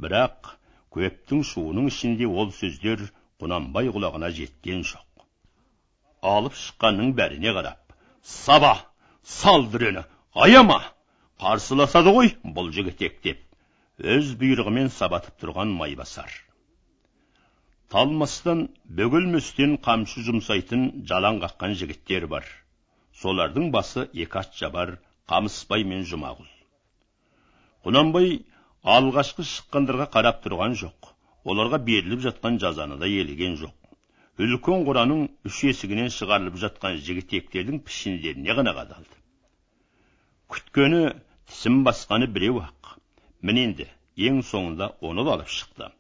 Бірақ 0.03 0.51
көптің 0.97 1.45
шуының 1.53 1.93
ішінде 1.93 2.27
ол 2.27 2.51
сөздер 2.59 3.07
құнанбай 3.39 3.93
құлағына 3.95 4.33
жеткен 4.41 4.83
жоқ. 4.83 5.07
Алып 6.35 6.59
шыққанның 6.59 7.15
бәріне 7.21 7.55
қарап 7.55 7.95
саба! 8.23 8.75
Сал 9.25 9.67
дүрені 9.73 10.05
аяма 10.47 10.81
қарсыласады 11.41 12.13
ғой 12.17 12.35
бұл 12.57 12.71
жігітек 12.77 13.21
деп 13.25 13.41
өз 14.15 14.35
бұйрығымен 14.41 14.91
сабатып 14.93 15.39
тұрған 15.41 15.73
майбасар 15.79 16.33
талмастан 17.95 18.67
бөгелместен 19.01 19.79
қамшы 19.87 20.25
жұмсайтын 20.29 20.87
жалаң 21.09 21.41
қаққан 21.45 21.77
жігіттер 21.81 22.27
бар 22.35 22.49
солардың 23.23 23.71
басы 23.75 24.09
екі 24.27 24.45
жабар 24.59 24.99
қамысбай 25.31 25.87
мен 25.89 26.05
жұмағұл 26.11 26.51
құнанбай 27.87 28.43
алғашқы 28.97 29.47
шыққандарға 29.49 30.11
қарап 30.19 30.45
тұрған 30.45 30.77
жоқ 30.81 31.15
оларға 31.49 31.81
беріліп 31.89 32.21
жатқан 32.27 32.59
жазаны 32.61 32.99
да 33.01 33.09
елеген 33.09 33.57
жоқ 33.61 33.73
үлкен 34.43 34.83
қораның 34.87 35.21
үш 35.47 35.61
есігінен 35.69 36.09
шығарылып 36.11 36.57
жатқан 36.59 36.97
жігітектердің 37.07 37.83
пішіндеріне 37.87 38.57
ғана 38.59 38.73
қадалды 38.75 39.21
күткені 40.55 41.03
тісін 41.51 41.77
басқаны 41.87 42.27
біреу 42.35 42.59
ақ 42.65 42.97
міне 43.47 43.69
енді 43.69 43.87
ең 44.31 44.41
соңында 44.49 44.89
оны 45.11 45.27
да 45.29 45.37
алып 45.37 45.53
шықты 45.59 45.91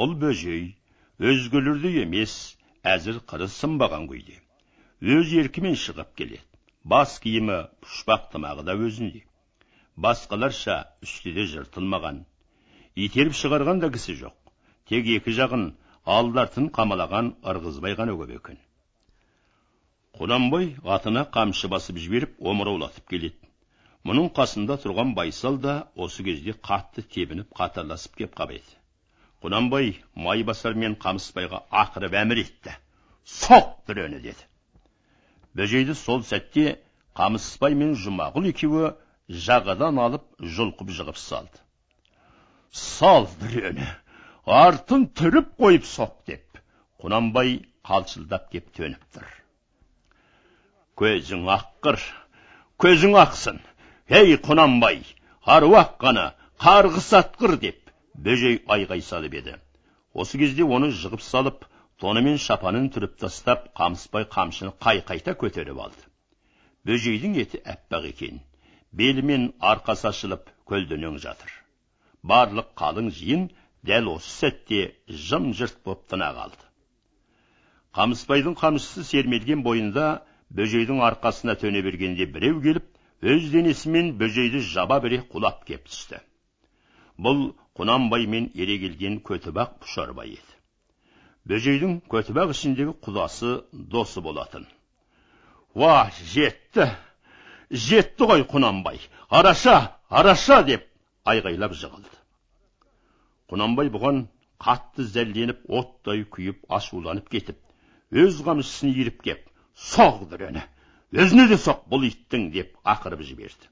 бұл 0.00 0.14
бөжей 0.22 0.64
өзгелердей 1.32 2.00
емес 2.06 2.38
әзір 2.94 3.20
қыры 3.28 3.50
сынбаған 3.58 4.08
күйде 4.14 4.38
өз 5.18 5.36
еркімен 5.42 5.76
шығып 5.84 6.16
келеді 6.22 6.42
бас 6.94 7.18
киімі 7.26 7.60
пұшпақ 7.84 8.30
тымағы 8.32 8.64
да 8.70 8.78
өзінде 8.88 9.20
басқаларша 10.08 10.78
үстіде 11.04 11.44
жыртылмаған 11.52 12.24
итеріп 12.96 13.36
шығарған 13.36 13.84
да 13.84 13.92
кісі 13.92 14.16
жоқ 14.24 14.54
тек 14.88 15.12
екі 15.20 15.36
жағын 15.42 15.70
алды 16.04 16.42
артын 16.44 16.68
қамалаған 16.78 17.32
ырғызбай 17.52 17.96
ғана 17.98 18.18
көп 18.18 18.34
екен. 18.36 18.60
Құнанбай 20.18 20.74
атына 20.98 21.24
қамшы 21.38 21.70
басып 21.72 21.98
жіберіп 22.02 22.36
омыраулатып 22.40 23.08
келеді. 23.08 23.38
Мұның 24.04 24.32
қасында 24.36 24.80
тұрған 24.82 25.14
байсал 25.14 25.58
да 25.62 25.88
осы 25.94 26.24
кезде 26.26 26.54
қатты 26.58 27.06
тебініп 27.06 27.54
қатарласып 27.58 28.18
кеп 28.18 28.34
қап 28.38 28.56
еді 28.58 28.82
құнанбай 29.42 29.96
майбасар 30.14 30.76
мен 30.78 30.94
қамысбайға 31.02 31.64
ақырып 31.82 32.14
әмір 32.20 32.42
етті. 32.44 32.74
Соқ 33.26 33.72
біреуіне 33.88 34.20
деді. 34.22 34.44
Бөжейді 35.58 35.96
сол 35.98 36.22
сәтте 36.26 36.76
қамысбай 37.18 37.74
мен 37.78 37.96
жұмағұл 37.98 38.46
екеуі 38.52 38.92
жағадан 39.46 39.98
алып 40.02 40.28
жұлқып 40.38 40.92
жығып 40.94 41.18
салды. 41.18 41.58
Сал 42.70 43.26
біреуіне 43.40 43.88
артын 44.46 45.06
түріп 45.14 45.54
қойып 45.58 45.84
соқ 45.86 46.14
деп 46.26 46.58
құнанбай 47.02 47.60
қалшылдап 47.86 48.50
кеп 48.50 48.72
төніп 48.74 49.02
тұр. 49.14 49.26
Көзің 50.98 51.46
аққыр 51.46 51.98
көзің 52.82 53.14
ақсын 53.22 53.60
ей 54.10 54.36
құнанбай 54.42 55.02
аруақ 55.46 55.98
қана 56.02 56.34
қарғыс 56.58 57.12
атқыр! 57.18 57.58
деп 57.58 57.90
бөжей 58.14 58.62
айғай 58.66 59.00
салып 59.00 59.34
еді. 59.34 59.54
Осы 60.12 60.38
кезде 60.38 60.64
оны 60.64 60.90
жығып 60.90 61.22
салып 61.22 61.64
тоны 61.98 62.22
мен 62.22 62.38
шапанын 62.38 62.90
түріп 62.90 63.18
тастап 63.18 63.70
қамысбай 63.78 64.26
қамшыны 64.26 64.74
қайқайта 64.78 65.36
көтеріп 65.38 65.78
алды. 65.78 66.02
Бөжейдің 66.84 67.38
еті 67.38 67.62
әппақ 67.62 68.08
екен 68.10 68.42
белі 68.92 69.22
мен 69.22 69.52
арқасы 69.60 70.08
ашылып 70.10 70.50
көлденең 70.66 71.18
жатыр. 71.22 71.50
Барлық 72.22 72.74
қалың 72.78 73.10
жиын 73.10 73.50
дәл 73.86 74.08
осы 74.14 74.30
сәтте 74.30 74.82
жым 75.08 75.52
жырт 75.58 75.78
боп 75.84 76.06
тына 76.10 76.30
қалды. 76.36 76.68
Қамысбайдың 77.96 78.54
қамшысы 78.56 79.04
сермелген 79.04 79.64
бойында 79.66 80.22
бөжейдің 80.54 81.02
арқасына 81.08 81.56
төне 81.60 81.82
бергенде 81.84 82.26
біреу 82.26 82.60
келіп 82.62 82.86
өз 83.34 83.50
денесімен 83.52 84.14
бөжейді 84.20 84.62
жаба 84.72 85.00
бере 85.04 85.20
құлап 85.32 85.66
кеп 85.66 85.90
түсті. 85.90 86.22
Бұл 87.18 87.52
құнанбаймен 87.78 88.50
ере 88.54 88.78
келген 88.84 89.18
көтібақ 89.26 89.76
пұшарбай 89.82 90.36
еді. 90.36 90.56
Бөжейдің 91.50 91.98
көтібақ 92.10 92.54
ішіндегі 92.54 92.96
құдасы 93.02 93.52
досы 93.72 94.22
болатын. 94.22 94.66
Уа 95.74 96.10
жетті! 96.32 96.92
Жетті 97.70 98.28
ғой 98.30 98.46
құнанбай! 98.46 99.00
Араша 99.28 99.98
араша! 100.08 100.62
деп 100.62 100.86
айғайлап 101.24 101.74
жығылды. 101.74 102.21
Құнанбай 103.52 103.90
бұған 103.94 104.22
қатты 104.62 105.04
зәлленіп 105.14 105.64
оттай 105.80 106.24
күйіп 106.36 106.62
ашуланып 106.78 107.28
кетіп 107.32 107.58
өз 108.24 108.40
қамшысын 108.46 108.92
иіріп 108.92 109.22
кеп 109.26 109.48
соқ 109.88 110.22
дүрені 110.30 110.62
өзіне 111.24 111.48
де 111.50 111.58
соқ 111.60 111.82
бұл 111.92 112.06
иттің 112.08 112.48
деп 112.54 112.76
ақырып 112.94 113.24
жіберді. 113.28 113.68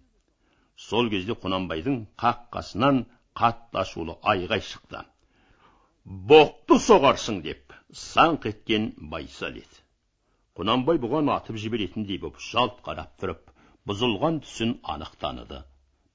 Сол 0.77 1.09
кезде 1.13 1.37
құнанбайдың 1.45 1.97
қақ 2.21 2.43
қасынан 2.57 3.05
қатты 3.37 3.81
ашулы 3.81 4.17
айғай 4.33 4.61
шықты. 4.65 5.01
Боқты 6.05 6.77
соғарсың 6.89 7.41
деп 7.45 7.75
саңқ 7.93 8.49
еткен 8.53 8.93
байсал 9.13 9.57
еді. 9.57 9.81
Құнанбай 10.57 11.01
бұған 11.01 11.33
атып 11.37 11.57
жіберетіндей 11.63 12.21
боп 12.21 12.41
жалт 12.51 12.81
қарап 12.85 13.17
тұрып 13.23 13.53
бұзылған 13.89 14.41
түсін 14.45 14.76
анық 14.85 15.17
таныды. 15.21 15.63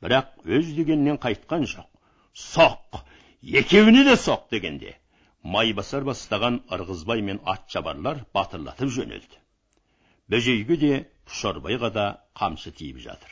Бірақ 0.01 0.45
өз 0.45 0.73
дегеннен 0.77 1.17
қайтқан 1.21 1.65
жоқ. 1.71 1.87
Соқ 2.33 3.01
екеуіне 3.41 4.03
де 4.03 4.15
соқ 4.15 4.49
дегенде. 4.51 4.95
Майбасар 5.43 6.03
бастаған 6.03 6.61
ырғызбай 6.73 7.21
мен 7.21 7.39
атшабарлар 7.45 8.23
батырлатып 8.33 8.89
жөнелді. 8.89 9.37
Бөжейге 10.29 10.77
де 10.81 10.93
пұшарбайға 11.29 11.91
да 11.93 12.05
қамшы 12.39 12.71
тиіп 12.71 12.97
жатыр. 13.03 13.29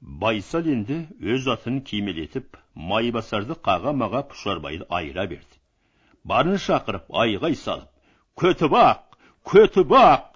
Байсал 0.00 0.66
енді 0.66 1.04
өз 1.20 1.46
атын 1.52 1.80
кимелетіп 1.86 2.56
майбасарды 2.74 3.54
қаға 3.68 3.92
маға 4.02 4.24
пұшарбайды 4.32 4.88
айыра 4.88 5.26
берді. 5.30 5.60
Барын 6.24 6.58
шақырып 6.58 7.06
айғай 7.22 7.54
салып 7.54 7.90
көтібақ 8.40 9.18
көтібақ 9.52 10.26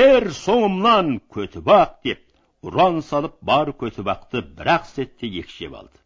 ер 0.00 0.30
соңымнан 0.36 1.18
көтібақ 1.36 1.96
деп 2.06 2.22
ұран 2.66 3.00
салып 3.02 3.36
бар 3.50 3.72
көтібақты 3.82 4.42
бір 4.56 4.72
ақ 4.76 4.88
сәтте 4.94 5.30
екшеп 5.40 5.74
алды. 5.74 5.96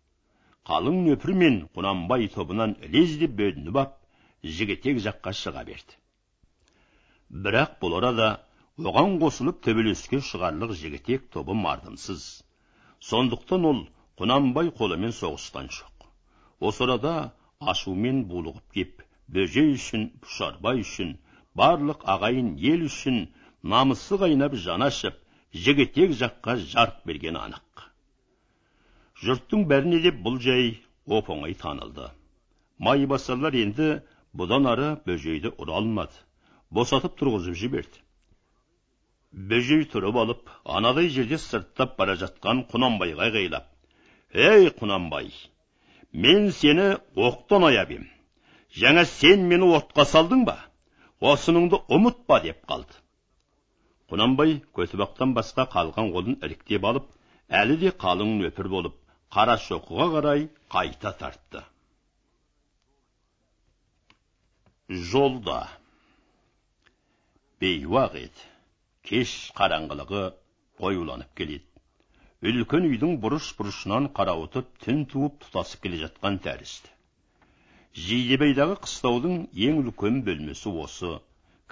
Қалың 0.69 1.01
нөпір 1.09 1.35
мен 1.43 1.57
құнанбай 1.77 2.29
тобынан 2.35 2.77
лезде 2.97 3.31
бөлініп 3.41 3.81
ап 3.85 3.97
жігітек 4.59 5.01
жаққа 5.07 5.35
шыға 5.41 5.65
берді. 5.71 5.99
Бірақ 7.47 7.81
бұл 7.83 7.99
арада 8.01 8.29
оған 8.79 9.19
қосылып 9.23 9.65
төбелеске 9.67 10.23
шығарлық 10.31 10.77
жігітек 10.83 11.29
тобы 11.35 11.57
мардымсыз. 11.65 12.23
Сондықтан 13.01 13.69
ол 13.73 13.83
құнанбай 14.21 14.71
қолымен 14.79 15.13
соғысқан 15.13 15.69
жоқ 15.79 15.95
осы 16.69 16.85
арада 16.85 17.15
ашумен 17.73 18.25
булығып 18.31 18.77
кеп 18.77 19.03
бөжей 19.37 19.73
үшін 19.77 20.05
пұшарбай 20.25 20.83
үшін 20.85 21.11
барлық 21.61 22.05
ағайын 22.15 22.55
ел 22.71 22.87
үшін 22.89 23.19
намысы 23.75 24.19
қайнап 24.23 24.57
жаны 24.67 24.89
ашып 24.93 25.19
жігітек 25.65 26.15
жаққа 26.21 26.57
жарқ 26.75 27.03
берген 27.09 27.37
анық. 27.41 27.74
Жұрттың 29.27 29.67
бәріне 29.71 30.01
де 30.05 30.13
бұл 30.27 30.39
жай 30.43 30.75
оп 31.07 31.31
оңай 31.35 31.55
танылды 31.61 32.09
майбасарлар 32.79 33.57
енді 33.61 33.91
бұдан 34.37 34.69
ары 34.71 34.89
бөжейді 35.07 35.55
ұра 35.59 35.79
алмады 35.81 36.25
босатып 36.79 37.15
тұрғызып 37.21 37.59
жіберді 37.61 38.03
бөжей 39.51 39.85
тұрып 39.93 40.19
алып 40.25 40.51
анадай 40.65 41.09
жерде 41.15 41.39
сырттап 41.43 41.97
бара 41.99 42.17
жатқан 42.21 42.65
құнанбайға 42.73 43.29
айғайлап 43.29 43.71
ей 44.35 44.69
құнанбай 44.81 45.31
мен 46.27 46.51
сені 46.59 46.89
оқтан 47.29 47.69
аяп 47.71 47.95
ем 47.99 48.09
жаңа 48.83 49.05
сен 49.11 49.49
мені 49.51 49.71
отқа 49.79 50.07
салдың 50.11 50.45
ба 50.49 50.59
осыныңды 51.33 51.81
ұмытпа 51.97 52.41
деп 52.45 52.63
қалды 52.71 53.01
құнанбай 54.11 54.61
көтібақтан 54.79 55.35
басқа 55.39 55.69
қалған 55.75 56.13
қолын 56.15 56.39
іріктеп 56.47 56.85
алып 56.91 57.09
әлі 57.63 57.79
де 57.81 57.95
қалың 58.05 58.37
нөпір 58.43 58.69
болып 58.77 58.99
қарашоқыға 59.35 60.07
қарай 60.15 60.43
қайта 60.71 61.11
тартты. 61.19 61.63
Жолда. 65.11 65.57
Бейуақ 67.59 68.15
еді 68.21 68.47
кеш 69.09 69.33
қараңғылығы 69.59 70.23
қоюланып 70.79 71.35
келеді. 71.41 71.67
Үлкен 72.45 72.87
үйдің 72.91 73.19
бұрыш 73.25 73.51
бұрышынан 73.59 74.11
қарауытып 74.17 74.71
түн 74.87 75.05
туып 75.11 75.43
тұтасып 75.43 75.83
келе 75.87 76.03
жатқан 76.05 76.39
тәрізді. 76.47 76.93
Жидебейдағы 78.07 78.79
қыстаудың 78.87 79.47
ең 79.67 79.83
үлкен 79.83 80.23
бөлмесі 80.27 80.79
осы. 80.87 81.15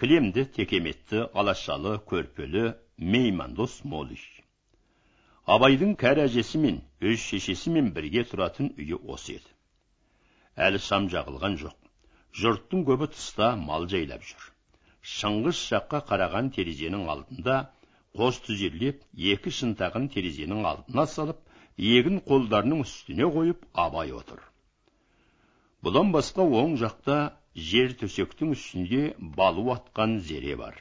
Кілемді 0.01 0.49
текеметті 0.57 1.27
алашалы 1.35 1.99
көрпелі 2.11 2.73
меймандос 2.99 3.83
мол 3.85 4.11
үй 4.17 4.42
абайдың 5.47 5.95
кәрі 5.99 6.27
әжесі 6.29 6.59
мен 6.63 6.81
өз 7.03 7.21
шешесімен 7.29 7.91
бірге 7.97 8.23
тұратын 8.31 8.73
үйі 8.79 8.99
осы 9.15 9.39
еді. 9.39 9.51
Әлі 10.67 10.79
шам 10.87 11.09
жағылған 11.11 11.57
жоқ. 11.63 11.77
Жұрттың 12.41 12.85
көбі 12.89 13.09
тыста 13.13 13.55
мал 13.57 13.89
жайлап 13.91 14.23
жүр. 14.29 14.45
Шыңғыс 15.03 15.63
жаққа 15.73 16.03
қараған 16.11 16.53
терезенің 16.55 17.09
алдында 17.15 17.57
қос 18.19 18.39
түзерлеп 18.47 19.03
екі 19.33 19.51
шынтағын 19.59 20.09
терезенің 20.15 20.63
алдына 20.71 21.07
салып 21.11 21.41
егін 21.77 22.21
қолдарының 22.29 22.85
үстіне 22.85 23.27
қойып 23.35 23.67
абай 23.85 24.13
отыр. 24.13 24.39
Бұдан 25.83 26.13
басқа 26.15 26.47
оң 26.63 26.77
жақта 26.79 27.17
жер 27.71 27.97
төсектің 27.99 28.53
үстінде 28.55 29.03
балу 29.19 29.73
атқан 29.75 30.21
зере 30.21 30.55
бар. 30.57 30.77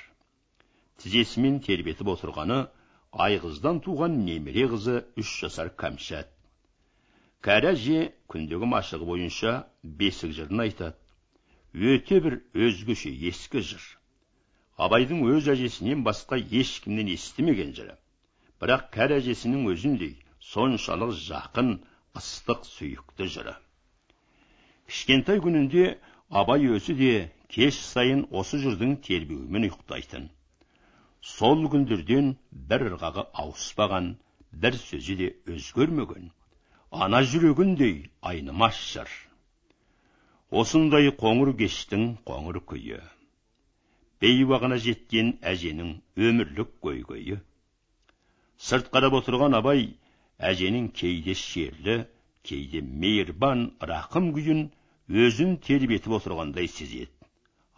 Тізесімен 1.02 1.60
тербетіп 1.66 2.14
отырғаны 2.14 2.68
айғыздан 3.12 3.82
туған 3.86 4.22
немере 4.26 4.68
қызы 4.72 5.02
үш 5.20 5.32
жасар 5.44 5.72
кәмшат. 5.82 6.30
Кәрі 7.44 7.72
әже 7.74 8.02
күндегі 8.32 8.70
машығы 8.74 9.08
бойынша 9.10 9.54
бесік 9.84 10.32
жырын 10.38 10.64
айтады. 10.66 10.96
Өте 11.74 12.20
бір 12.24 12.38
өзгеше 12.54 13.12
ескі 13.32 13.64
жыр. 13.68 13.84
Абайдың 14.78 15.24
өз 15.28 15.50
әжесінен 15.54 16.04
басқа 16.08 16.40
ешкімнен 16.40 17.12
естімеген 17.16 17.74
жыры. 17.78 17.98
Бірақ 18.62 18.90
кәрі 18.96 19.20
әжесінің 19.20 19.68
өзіндей 19.74 20.16
соншалық 20.52 21.16
жақын 21.28 21.72
ыстық 22.18 22.66
сүйікті 22.70 23.28
жыры. 23.36 23.56
Кішкентай 24.88 25.42
күнінде 25.44 25.98
абай 26.30 26.68
өзі 26.76 26.96
де 27.00 27.14
кеш 27.52 27.80
сайын 27.92 28.26
осы 28.32 28.60
жырдың 28.64 29.00
тербеуімен 29.08 29.68
ұйықтайтын. 29.68 30.30
Сол 31.22 31.66
күндерден 31.74 32.36
бір 32.70 32.88
ырғағы 32.92 33.26
ауыспаған 33.44 34.14
бір 34.64 34.78
сөзі 34.84 35.18
де 35.22 35.30
өзгермеген. 35.56 36.32
Ана 36.92 37.22
жүрегіндей 37.34 38.10
айнымас 38.22 38.80
жыр 38.94 39.12
осындай 40.62 41.14
қоңыр 41.22 41.54
кештің 41.62 42.10
қоңыр 42.28 42.60
күйі. 42.68 43.00
Бейуағына 44.22 44.78
жеткен 44.88 45.38
әженің 45.54 45.94
өмірлік 46.28 46.74
көйгөйі 46.84 47.38
сырт 48.68 48.92
қарап 48.94 49.16
отырған 49.18 49.56
абай 49.58 49.88
әженің 50.50 50.92
кейде 51.00 51.34
шерлі 51.38 51.96
кейде 52.50 52.82
мейірбан 53.04 53.64
рақым 53.92 54.28
күйін 54.36 54.62
өзін 55.24 55.56
тербетіп 55.66 56.18
отырғандай 56.20 56.70
сезеді. 56.76 57.10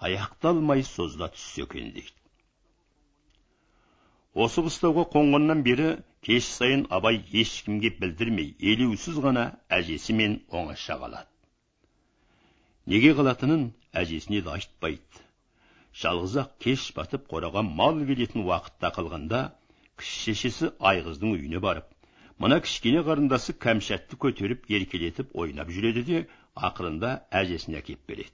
Аяқталмай 0.03 0.84
созыла 0.84 1.29
түссе 1.36 1.63
екен 1.63 1.93
дейді. 1.95 2.22
Осы 4.33 4.63
қыстауға 4.65 5.05
қонғаннан 5.13 5.61
бері 5.65 5.89
кеш 6.25 6.47
сайын 6.57 6.87
абай 6.89 7.19
ешкімге 7.41 7.93
білдірмей 7.99 8.55
елеусіз 8.59 9.19
ғана 9.25 9.43
әжесімен 9.69 10.39
оңаша 10.49 10.97
қалады. 11.01 11.29
Неге 12.89 13.13
қалатынын 13.19 13.67
әжесіне 13.93 14.41
де 14.41 14.49
айтпайды. 14.55 15.21
Жалғыз 15.93 16.39
кеш 16.59 16.87
батып 16.97 17.27
қораға 17.29 17.61
мал 17.61 17.99
келетін 18.07 18.47
уақытта 18.47 18.89
қалғанда 18.95 19.43
кіші 20.01 20.33
шешесі 20.33 20.71
айғыздың 20.79 21.35
үйіне 21.37 21.61
барып 21.61 21.91
мына 22.41 22.57
кішкене 22.65 23.03
қарындасы 23.05 23.53
кәмшатты 23.65 24.17
көтеріп 24.19 24.65
еркелетіп 24.77 25.35
ойнап 25.37 25.69
жүреді 25.69 26.03
де 26.07 26.23
ақырында 26.55 27.11
әжесіне 27.29 27.77
әкеп 27.79 28.01
береді. 28.09 28.33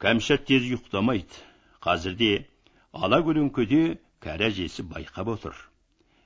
Кәмшат 0.00 0.46
тез 0.48 0.64
ұйықтамайды. 0.70 1.44
Қазірде 1.84 2.46
ала 2.92 3.20
көлеңкеде 3.26 3.98
кәрі 4.24 4.48
әжесі 4.50 4.84
байқап 4.90 5.30
отыр. 5.34 5.54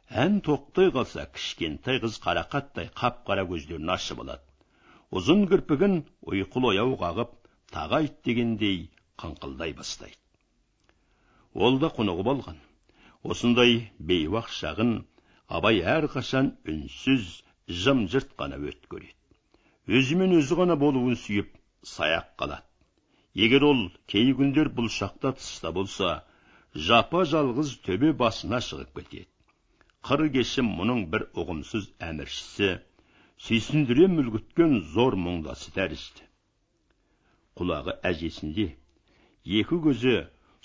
Ән 0.09 0.39
тоқтай 0.45 0.93
қалса 0.95 1.27
кішкентай 1.35 1.99
қыз 2.05 2.21
қарақаттай 2.25 2.89
қап 3.01 3.25
қара 3.27 3.45
көздерін 3.51 3.91
ашып 3.93 4.23
алады. 4.25 4.45
Ұзын 5.13 5.45
кірпігін 5.51 5.99
ұйқылы 6.33 6.73
ояу 6.73 6.95
қағып 7.03 7.35
тағы 7.75 7.99
айт 7.99 8.17
дегендей 8.25 8.89
қыңқылдай 9.21 9.75
бастайды. 9.77 10.17
Ол 11.55 11.79
да 11.83 11.91
құнығып 11.99 12.33
алған. 12.33 12.59
Осындай 13.25 13.91
бейуақ 13.99 14.49
шағын 14.55 14.95
абай 15.49 15.83
әрқашан 15.97 16.53
үнсіз 16.69 17.29
жым 17.69 18.07
жырт 18.13 18.33
қана 18.39 18.61
өт 18.61 18.87
көреді. 18.89 19.15
Өзімен 19.89 20.37
өзі 20.39 20.57
ғана 20.61 20.77
болуын 20.81 21.17
сүйіп 21.17 21.53
саяқ 21.83 22.33
қалады. 22.41 22.65
Егер 23.35 23.65
ол 23.65 23.81
кей 24.07 24.33
күндер 24.37 24.69
бұл 24.75 24.89
шақта 24.93 25.35
тыста 25.37 25.73
болса 25.73 26.23
жапа 26.75 27.25
жалғыз 27.33 27.71
төбе 27.87 28.13
басына 28.23 28.61
шығып 28.65 28.99
кетеді 28.99 29.27
қыр 30.09 30.25
кешім 30.35 30.69
мұның 30.81 31.01
бір 31.13 31.25
ұғымсыз 31.43 31.87
әміршісі 32.09 32.69
сүйсіндіре 33.47 34.09
мүлгіткен 34.13 34.75
зор 34.95 35.17
мұңдасы 35.27 35.73
тәрізді 35.79 36.27
құлағы 37.61 37.97
әжесінде 38.11 38.67
екі 39.63 39.81
көзі 39.87 40.15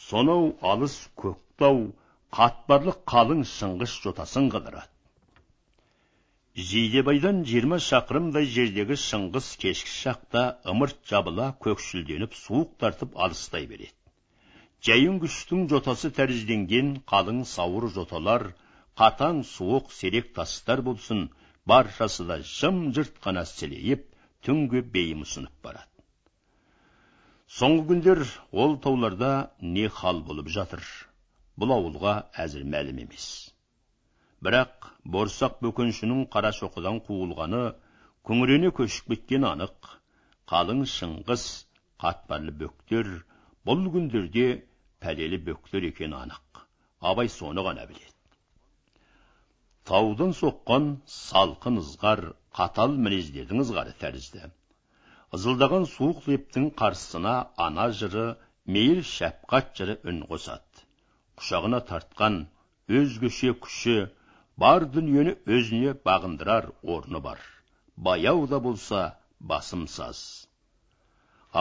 сонау 0.10 0.52
алыс 0.74 0.98
көктау 1.24 1.82
қатпарлы 2.38 2.98
қалың 3.14 3.46
шыңғыс 3.56 3.96
жотасын 4.06 4.52
қыдырады 4.54 4.90
жидебайдан 6.70 7.44
жиырма 7.50 7.80
шақырымдай 7.88 8.46
жердегі 8.56 9.00
шыңғыс 9.08 9.54
кешкі 9.64 9.94
шақта 9.98 10.44
ымырт 10.74 11.00
жабыла 11.10 11.48
көкшілденіп 11.66 12.36
суық 12.44 12.76
тартып 12.84 13.16
алыстай 13.26 13.66
береді 13.72 13.96
жайын 14.84 15.20
күштің 15.24 15.68
жотасы 15.72 16.10
тәрізденген 16.16 16.88
қалың 17.10 17.38
сауыр 17.48 17.86
жоталар 17.98 18.44
қатаң 19.00 19.38
суық 19.48 19.94
серек 19.96 20.34
тастар 20.36 20.82
болсын 20.88 21.22
баршасы 21.72 22.26
да 22.32 22.38
жым 22.50 22.82
жырт 22.98 23.22
қана 23.24 23.46
сілейіп 23.52 24.04
түнге 24.48 24.82
бейім 24.96 25.22
ұсынып 25.24 25.54
барады 25.68 26.04
соңғы 27.60 27.86
күндер 27.94 28.24
ол 28.66 28.76
тауларда 28.88 29.32
не 29.78 29.88
хал 30.02 30.20
болып 30.28 30.52
жатыр 30.58 30.84
бұл 31.64 31.72
ауылға 31.78 32.18
әзір 32.46 32.68
мәлім 32.76 33.00
емес 33.06 33.30
бірақ 34.44 34.92
борсақ 35.16 35.62
бөкеншінің 35.64 36.28
қарашоқыдан 36.36 37.00
қуылғаны 37.08 37.64
күңірене 38.28 38.74
көшіп 38.82 39.16
кеткені 39.16 39.48
анық 39.54 39.94
қалың 40.52 40.84
шыңғыс 40.98 41.48
қатпарлы 42.04 42.52
бөктер 42.66 43.16
бұл 43.68 43.88
күндерде 43.96 44.48
пәлелі 45.04 45.40
бөктер 45.48 45.86
екені 45.90 46.18
анық. 46.20 46.60
Абай 47.12 47.30
соны 47.36 47.64
ғана 47.68 47.86
біледі. 47.90 48.12
Таудан 49.90 50.34
соққан 50.40 50.86
салқын 51.16 51.80
ызғар 51.82 52.22
қатал 52.60 52.96
мінездердің 53.06 53.64
ызғары 53.66 53.96
тәрізді. 54.04 54.52
Ызылдаған 55.38 55.88
суық 55.96 56.30
лептің 56.32 56.70
қарсысына 56.82 57.36
ана 57.68 57.90
жыры 58.00 58.28
мейір 58.76 59.04
шәпқат 59.12 59.74
жыры 59.80 59.98
үн 60.12 60.24
қосады. 60.30 60.86
Құшағына 61.42 61.82
тартқан 61.90 62.40
өзгеше 63.02 63.58
күші 63.66 63.98
бар 64.64 64.88
дүниені 64.96 65.36
өзіне 65.58 65.98
бағындырар 66.08 66.72
орны 66.96 67.20
бар. 67.28 67.44
Баяу 67.98 68.48
да 68.48 68.60
болса 68.60 69.06
басым 69.40 69.88
саз 69.98 70.24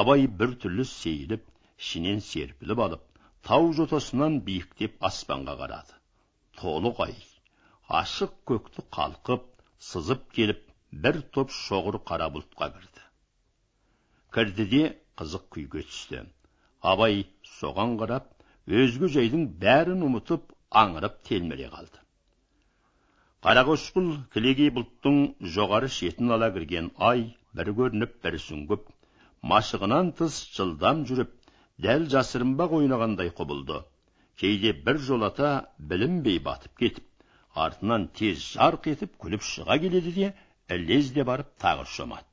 абай 0.00 0.26
бір 0.40 0.54
түрлі 0.62 0.84
сейіліп 0.88 1.42
ішінен 1.82 2.20
серпіліп 2.24 2.80
алып 2.86 3.11
тау 3.48 3.72
жотасынан 3.78 4.40
биіктеп 4.46 4.98
аспанға 5.08 5.56
қарады. 5.60 5.96
Толық 6.60 7.00
ай 7.06 7.16
ашық 8.00 8.34
көкті 8.50 8.84
қалқып 8.96 9.48
сызып 9.90 10.28
келіп 10.36 10.62
бір 11.06 11.18
топ 11.36 11.50
шоғыр 11.56 11.98
қара 12.10 12.28
бұлтқа 12.36 12.68
кірді. 12.76 13.02
Кірді 14.36 14.66
де 14.74 14.82
қызық 15.18 15.48
күйге 15.56 15.82
түсті. 15.88 16.22
Абай 16.92 17.24
соған 17.58 17.98
қарап 18.00 18.30
өзге 18.82 19.10
жайдың 19.16 19.48
бәрін 19.64 20.06
ұмытып 20.08 20.54
аңырып 20.84 21.18
телміре 21.28 21.68
қалды. 21.74 21.98
Қарақошқыл 23.42 24.10
кілегей 24.34 24.70
бұлттың 24.78 25.22
жоғары 25.56 25.90
шетін 25.98 26.30
ала 26.38 26.52
кірген 26.54 26.92
ай 27.10 27.24
бір 27.58 27.72
көрініп 27.78 28.18
бір 28.24 28.38
сүңгіп 28.46 28.90
машығынан 29.52 30.12
тыс 30.20 30.36
жылдам 30.56 31.02
жүріп 31.08 31.32
дәл 31.80 32.08
жасырынбақ 32.12 32.76
ойнағандай 32.78 33.32
құбылды. 33.38 33.82
Кейде 34.36 34.72
бір 34.72 34.98
жолата 34.98 35.52
білінбей 35.78 36.38
батып 36.40 36.76
кетіп 36.78 37.04
артынан 37.54 38.08
тез 38.18 38.42
жарқ 38.56 38.88
етіп 38.92 39.16
күліп 39.22 39.44
шыға 39.44 39.78
келеді 39.80 40.12
де 40.18 40.32
ілезде 40.76 41.24
барып 41.24 41.52
тағы 41.60 41.86
шомады. 41.94 42.26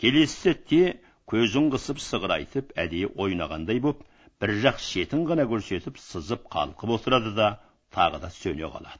Келесі 0.00 0.36
сәтте 0.44 0.82
көзін 1.30 1.70
қысып 1.74 2.00
сығырайтып 2.04 2.72
әдейі 2.84 3.12
ойнағандай 3.24 3.80
боп 3.84 4.02
бір 4.40 4.54
жақ 4.64 4.80
шетін 4.84 5.26
ғана 5.28 5.46
көрсетіп 5.50 6.00
сызып 6.00 6.48
қалқып 6.52 6.96
отырады 6.96 7.34
да 7.36 7.48
тағы 7.94 8.20
да 8.20 8.30
сөне 8.36 8.68
қалады. 8.72 8.98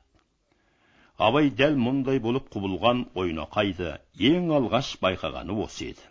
Абай 1.19 1.51
дәл 1.53 1.77
мұндай 1.77 2.21
болып 2.21 2.49
құбылған 2.53 3.05
ойнақайды 3.15 3.97
ең 4.31 4.53
алғаш 4.57 4.95
байқағаны 5.03 5.57
осы 5.65 5.91
еді. 5.91 6.07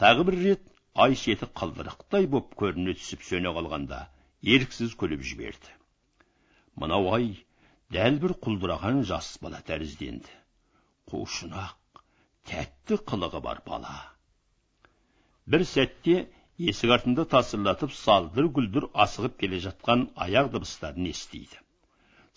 Тағы 0.00 0.24
бір 0.28 0.38
рет 0.44 0.62
ай 1.04 1.16
шеті 1.22 1.48
қылдырықтай 1.60 2.26
боп 2.32 2.54
көріне 2.60 2.94
түсіп 2.98 3.24
сөне 3.28 3.52
қалғанда 3.56 3.98
еріксіз 4.54 4.94
күліп 5.00 5.24
жіберді 5.30 5.74
мынау 6.82 7.10
ай 7.16 7.26
дәл 7.96 8.16
бір 8.22 8.34
құлдыраған 8.46 9.02
жас 9.10 9.28
бала 9.42 9.60
тәрізденді 9.70 10.32
қушынақ 11.12 12.02
тәтті 12.50 12.98
қылығы 13.10 13.42
бар 13.48 13.60
бала 13.68 13.94
бір 15.54 15.66
сәтте 15.72 16.16
есік 16.70 16.96
артында 16.96 17.26
тасырлатып 17.36 17.92
салдыр 18.00 18.48
гүлдір 18.58 18.88
асығып 19.06 19.36
келе 19.42 19.60
жатқан 19.68 20.08
аяқ 20.26 20.50
дыбыстарын 20.54 21.08
естиді 21.12 21.60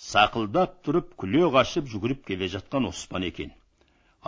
сақылдап 0.09 0.79
тұрып 0.87 1.13
күле 1.23 1.47
қашып 1.55 1.87
жүгіріп 1.93 2.25
келе 2.27 2.51
жатқан 2.55 2.87
оспан 2.91 3.25
екен 3.29 3.55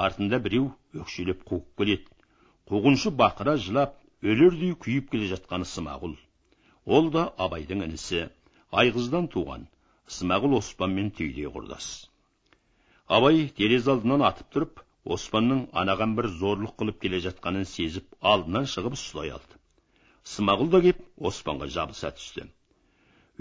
артында 0.06 0.39
біреу 0.46 0.72
өкшелеп 1.04 1.44
қуып 1.52 1.67
келеді 1.82 2.08
қуғыншы 2.72 3.12
бақыра 3.22 3.58
жылап 3.65 4.01
өлердей 4.21 4.75
күйіп 4.86 5.10
келе 5.13 5.27
жатқаны 5.31 5.65
смағұл. 5.65 6.13
Ол 6.86 7.10
да 7.13 7.23
абайдың 7.45 7.81
інісі 7.88 8.27
айғыздан 8.81 9.27
туған 9.34 9.67
смағұл 10.17 10.57
оспанмен 10.60 11.10
түйдей 11.17 11.49
құрдас. 11.55 11.88
Абай 13.07 13.47
терезе 13.57 13.91
алдынан 13.95 14.25
атып 14.27 14.51
тұрып 14.55 14.84
оспанның 15.15 15.63
анаған 15.84 16.13
бір 16.19 16.29
зорлық 16.41 16.75
қылып 16.81 16.99
келе 17.05 17.21
жатқанын 17.25 17.65
сезіп 17.65 18.05
алдынан 18.34 18.69
шығып 18.73 18.97
ұстай 18.99 19.34
алды. 19.38 19.57
Смағұл 20.36 20.69
да 20.75 20.81
кеп 20.86 21.01
оспанға 21.17 21.71
жабыса 21.77 22.13
түсті. 22.17 22.45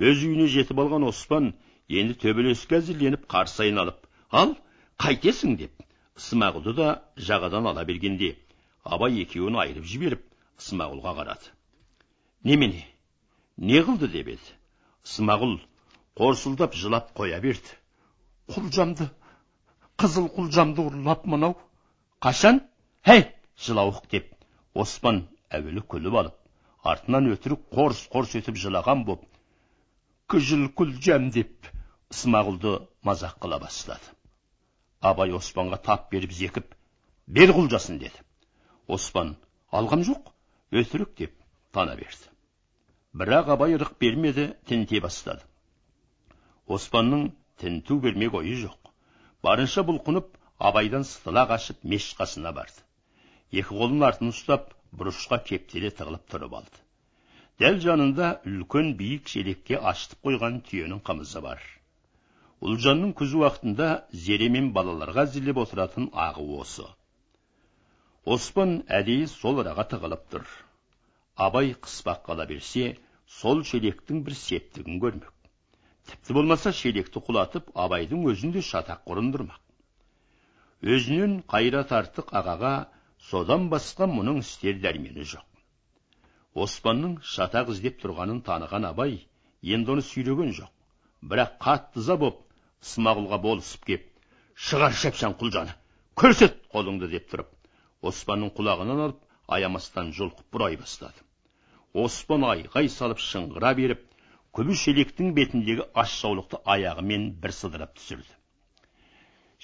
Өз 0.01 0.25
үйіне 0.25 0.49
жетіп 0.49 0.81
алған 0.81 1.05
оспан 1.11 1.53
енді 1.89 2.17
төбелеске 2.25 2.79
әзірленіп 2.81 3.29
қарсы 3.29 3.67
айналып 3.67 4.07
ал 4.31 4.57
қайтесің! 5.05 5.57
деп 5.61 5.85
смағұлды 6.17 6.75
да 6.79 6.89
жағадан 7.29 7.69
ала 7.69 7.85
бергенде 7.85 8.35
абай 8.85 9.21
екеуін 9.23 9.61
айырып 9.61 9.85
жіберіп 9.93 10.25
смағұлға 10.67 11.15
қарады 11.19 11.53
немене 12.51 12.85
не 13.71 13.81
қылды 13.87 14.11
деп 14.13 14.31
еді 14.35 14.55
смағұл 15.15 15.57
қорсылдап 16.21 16.77
жылап 16.77 17.13
қоя 17.17 17.41
берді 17.45 17.77
құлжамды 18.55 19.09
қызыл 20.01 20.29
құлжамды 20.37 20.85
ұрлап 20.91 21.27
мынау 21.33 21.57
қашан 22.25 22.63
хей 23.09 23.27
жылауық 23.67 24.07
деп 24.13 24.31
оспан 24.85 25.23
әуелі 25.59 25.85
күліп 25.93 26.17
алып 26.23 26.89
артынан 26.93 27.31
өтірік 27.35 27.67
қорс 27.77 28.07
қорс 28.13 28.37
етіп 28.41 28.59
жылаған 28.65 29.05
боп 29.09 29.25
күжіл 30.33 30.67
күлжам 30.79 31.31
деп 31.35 31.71
смағұлды 32.21 32.77
мазақ 33.07 33.39
қыла 33.45 33.61
бастады 33.63 34.13
абай 35.01 35.33
оспанға 35.37 35.81
тап 35.89 36.11
беріп 36.13 36.33
зекіп 36.37 36.75
бер 37.27 37.53
құлжасын 37.57 38.01
деді 38.03 38.25
оспан 38.99 39.35
алғам 39.81 40.05
жоқ 40.09 40.33
өтірік 40.71 41.17
деп 41.23 41.35
тана 41.73 41.97
берді 42.01 42.31
бірақ 43.13 43.49
абай 43.55 43.75
ырық 43.75 43.97
бермеді 44.03 44.45
тінте 44.71 45.01
бастады. 45.03 45.43
Оспанның 46.67 47.31
тінту 47.59 47.99
бермек 48.05 48.37
ойы 48.39 48.55
жоқ. 48.61 48.93
Барынша 49.43 49.83
бұлқынып 49.89 50.29
абайдан 50.71 51.07
сытыла 51.09 51.47
қашып 51.51 51.83
мешіт 51.83 52.21
қасына 52.21 52.53
барды. 52.55 52.85
Екі 53.51 53.67
қолын 53.73 54.07
артын 54.07 54.31
ұстап 54.31 54.71
бұрышқа 54.95 55.41
кептеле 55.49 55.91
тығылып 55.91 56.31
тұрып 56.31 56.55
алды. 56.61 56.85
Дәл 57.59 57.81
жанында 57.83 58.31
үлкен 58.47 58.95
биік 59.01 59.27
шелекке 59.29 59.81
ашытып 59.93 60.23
қойған 60.29 60.63
түйенің 60.71 61.03
қымызы 61.03 61.43
бар. 61.43 61.61
Ұлжанның 62.63 63.17
күз 63.19 63.35
уақытында 63.41 63.91
зере 64.13 64.49
мен 64.55 64.71
балаларға 64.77 65.27
әзірлеп 65.27 65.59
отыратын 65.65 66.11
ағы 66.15 66.47
осы. 66.61 66.87
Оспан 68.29 68.73
әдейі 68.93 69.27
сол 69.33 69.63
араға 69.63 69.87
тығылып 69.91 70.25
тұр 70.33 70.49
абай 71.41 71.71
қыспақ 71.87 72.19
қала 72.27 72.45
берсе 72.49 72.99
сол 73.41 73.63
шелектің 73.65 74.19
бір 74.27 74.35
септігін 74.37 74.99
көрмек 75.01 75.31
тіпті 76.11 76.35
болмаса 76.37 76.73
шелекті 76.77 77.23
құлатып 77.29 77.71
абайдың 77.85 78.27
өзін 78.33 78.53
де 78.57 78.61
шатақ 78.67 79.09
ұрындырмақ 79.15 80.91
өзінен 80.97 81.39
қайрат 81.53 81.95
артық 81.97 82.35
ағаға 82.41 82.73
содан 83.31 83.71
басқа 83.73 84.09
мұның 84.11 84.43
істер 84.45 84.77
дәрмені 84.85 85.25
жоқ 85.33 86.61
оспанның 86.67 87.15
шатақ 87.37 87.73
іздеп 87.73 88.03
тұрғанын 88.05 88.43
таныған 88.51 88.85
абай 88.91 89.17
енді 89.77 89.95
оны 89.97 90.05
сүйреген 90.11 90.53
жоқ 90.59 90.69
бірақ 91.33 91.57
қатты 91.65 92.05
ыза 92.05 92.19
боп 92.21 92.45
смағұлға 92.93 93.41
болысып 93.49 93.89
кеп 93.93 94.07
шығар 94.69 94.93
шапшаң 95.05 95.39
құлжаны 95.41 95.77
көрсет 96.21 96.61
қолыңды 96.75 97.09
деп 97.17 97.33
тұрып 97.33 97.57
оспанның 98.09 98.53
құлағынан 98.57 99.03
алып 99.07 99.21
аямастан 99.57 100.13
жұлқып 100.17 100.57
бұрай 100.57 100.77
бастады 100.81 101.25
оспан 102.05 102.47
айғай 102.53 102.89
салып 102.97 103.21
шыңғыра 103.25 103.73
беріп 103.81 104.05
күбі 104.57 104.77
шелектің 104.83 105.33
бетіндегі 105.39 105.87
аш 106.03 106.15
жаулықты 106.23 106.61
аяғымен 106.75 107.27
бір 107.43 107.55
сыдырып 107.57 107.97
түсірді 107.99 108.39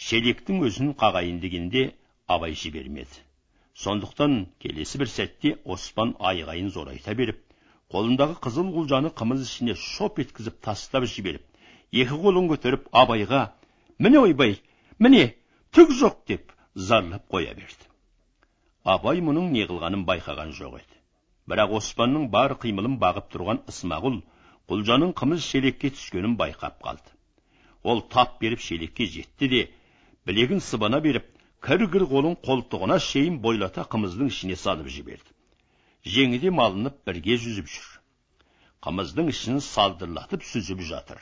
шелектің 0.09 0.67
өзін 0.69 0.93
қағайын 1.03 1.41
дегенде 1.45 1.87
абай 2.37 2.55
жібермеді 2.63 3.25
сондықтан 3.85 4.39
келесі 4.63 5.01
бір 5.03 5.13
сәтте 5.15 5.57
оспан 5.77 6.15
айғайын 6.31 6.71
зорайта 6.77 7.15
беріп 7.19 7.43
қолындағы 7.95 8.39
қызыл 8.47 8.71
құлжаны 8.77 9.13
қымыз 9.21 9.43
ішіне 9.47 9.75
шоп 9.81 10.21
еткізіп 10.23 10.61
тастап 10.69 11.07
жіберіп 11.13 11.45
екі 12.05 12.21
қолын 12.23 12.49
көтеріп 12.53 12.89
абайға 13.03 13.43
міне 13.99 14.23
ойбай 14.27 14.57
міне 14.99 15.27
түк 15.77 15.93
жоқ 16.01 16.25
деп 16.33 16.53
зарлап 16.75 17.29
қоя 17.33 17.55
берді 17.55 17.96
абай 18.95 19.21
мұның 19.29 19.51
не 19.55 19.65
қылғанын 19.67 20.05
байқаған 20.09 20.53
жоқ 20.59 20.79
еді. 20.79 20.97
Бірақ 21.51 21.73
оспанның 21.79 22.29
бар 22.31 22.55
қимылын 22.63 22.97
бағып 23.03 23.31
тұрған 23.35 23.63
ысмағұл 23.73 24.21
құлжаның 24.71 25.15
қымыз 25.19 25.43
шелекке 25.47 25.91
түскенін 25.95 26.37
байқап 26.39 26.79
қалды. 26.87 27.11
Ол 27.83 28.03
тап 28.15 28.41
беріп 28.41 28.63
шелекке 28.63 29.07
жетті 29.07 29.49
де 29.53 29.63
білегін 30.27 30.61
сыбана 30.61 31.01
беріп 31.01 31.27
кір 31.67 31.87
кір 31.93 32.07
қолын 32.13 32.39
қолтығына 32.47 32.99
шейін 33.03 33.39
бойлата 33.43 33.87
қымыздың 33.91 34.31
ішіне 34.31 34.57
салып 34.63 34.91
жіберді. 34.97 35.31
Жеңі 36.07 36.39
де 36.43 36.51
малынып 36.55 36.99
бірге 37.07 37.39
жүзіп 37.43 37.71
жүр. 37.71 37.87
Қымыздың 38.87 39.31
ішін 39.35 39.63
салдырлатып 39.67 40.47
сүзіп 40.47 40.83
жатыр. 40.87 41.19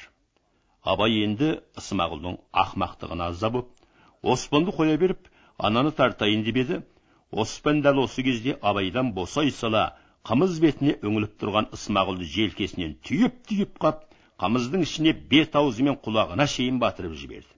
Абай 0.84 1.22
енді 1.24 1.54
ысмағұлдың 1.80 2.36
ақмақтығына 2.64 3.30
ыза 3.32 3.48
боп 3.54 3.70
оспанды 4.22 4.72
қоя 4.76 4.98
беріп 5.00 5.30
ананы 5.58 5.92
тартайын 5.92 6.44
деп 6.44 6.60
еді. 6.60 6.82
Оспан 7.42 7.82
дәл 7.82 8.00
осы 8.04 8.22
кезде 8.22 8.56
абайдан 8.62 9.12
босай 9.18 9.50
сала 9.50 9.84
қымыз 10.28 10.58
бетіне 10.62 10.94
үңіліп 11.02 11.34
тұрған 11.40 11.70
ысмағұлды 11.76 12.26
желкесінен 12.34 12.94
түйіп 13.06 13.40
түйіп 13.48 13.78
қап 13.84 14.04
қымыздың 14.40 14.84
ішіне 14.86 15.12
бет 15.30 15.56
аузы 15.60 15.84
мен 15.86 15.98
құлағына 16.04 16.46
шейін 16.50 16.78
батырып 16.82 17.14
жіберді. 17.18 17.50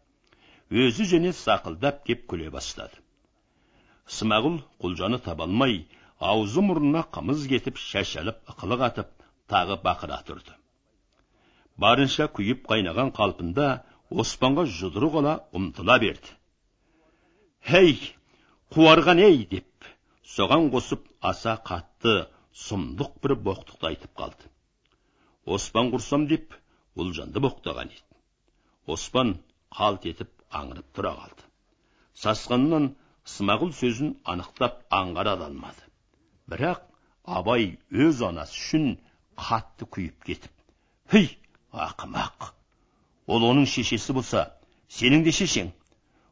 Өзі 0.70 1.06
және 1.12 1.32
сақылдап 1.36 2.02
кеп 2.08 2.26
күле 2.30 2.50
бастады. 2.50 2.98
Смағұл 4.06 4.60
құлжаны 4.82 5.20
таба 5.22 5.46
алмай 5.46 5.84
аузы 6.18 6.64
мұрнына 6.64 7.04
қымыз 7.14 7.46
кетіп 7.52 7.78
шашалып 7.78 8.42
ықылық 8.52 8.84
атып 8.88 9.12
тағы 9.50 9.78
бақыра 9.84 10.20
тұрды. 10.26 10.52
Барынша 11.76 12.28
күйіп 12.32 12.66
қайнаған 12.70 13.12
қалпында 13.16 13.70
оспанға 14.10 14.66
жұдырық 14.78 15.18
ала 15.22 15.34
ұмтыла 15.52 15.98
берді. 16.02 16.34
Хей 17.66 17.98
қуарған 18.74 19.22
ей! 19.22 19.46
деп 19.50 19.86
соған 20.36 20.70
қосып 20.74 21.06
аса 21.30 21.56
қатты 21.70 22.14
сұмдық 22.66 23.20
бір 23.22 23.36
боқтықты 23.48 23.90
айтып 23.90 24.12
қалды. 24.18 24.50
Оспан 25.46 25.92
құрсам 25.94 26.26
деп 26.32 26.56
ұлжанды 26.96 27.42
боқтаған 27.44 27.92
еді. 27.94 28.18
Оспан 28.86 29.36
қалт 29.78 30.08
етіп 30.10 30.32
аңырып 30.50 30.90
тұра 30.96 31.14
қалды. 31.20 31.46
Сасқанынан 32.24 32.90
смағұл 33.36 33.72
сөзін 33.76 34.16
анықтап 34.24 34.82
аңғара 34.90 35.36
алмады. 35.46 35.86
Бірақ 36.50 36.82
абай 37.26 37.76
өз 37.90 38.22
анасы 38.22 38.58
үшін 38.60 38.92
қатты 39.36 39.86
күйіп 39.90 40.26
кетіп 40.26 40.52
хей 41.12 41.28
ақымақ 41.86 42.52
ол 43.26 43.46
оның 43.50 43.66
шешесі 43.70 44.14
болса 44.16 44.46
сенің 44.98 45.26
де 45.26 45.34
шешең 45.34 45.72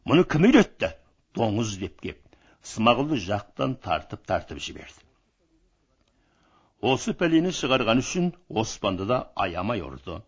мұны 0.09 0.25
кім 0.31 0.47
үйретті 0.49 0.95
доңыз? 1.37 1.77
деп 1.83 2.01
кеп 2.01 2.24
смағұлды 2.65 3.19
жақтан 3.25 3.75
тартып 3.85 4.25
тартып 4.29 4.61
жіберді. 4.67 5.03
Осы 6.93 7.15
пәлені 7.21 7.53
шығарған 7.59 8.01
үшін 8.03 8.31
оспанды 8.63 9.07
да 9.11 9.19
аямай 9.45 9.81
ұрды. 9.85 10.19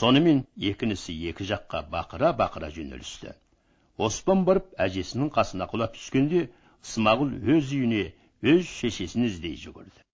Сонымен 0.00 0.44
екінісі 0.70 1.14
екі 1.30 1.46
жаққа 1.48 1.82
бақыра 1.94 2.30
бақыра 2.40 2.70
жөнелісті. 2.74 3.32
Оспан 3.98 4.44
барып 4.48 4.68
әжесінің 4.86 5.32
қасына 5.34 5.66
құлап 5.72 5.96
түскенде 5.98 6.44
смағұл 6.92 7.34
өз 7.56 7.72
үйіне 7.74 8.04
өз 8.54 8.70
шешесін 8.70 9.26
іздей 9.26 9.56
жүгірді. 9.64 10.06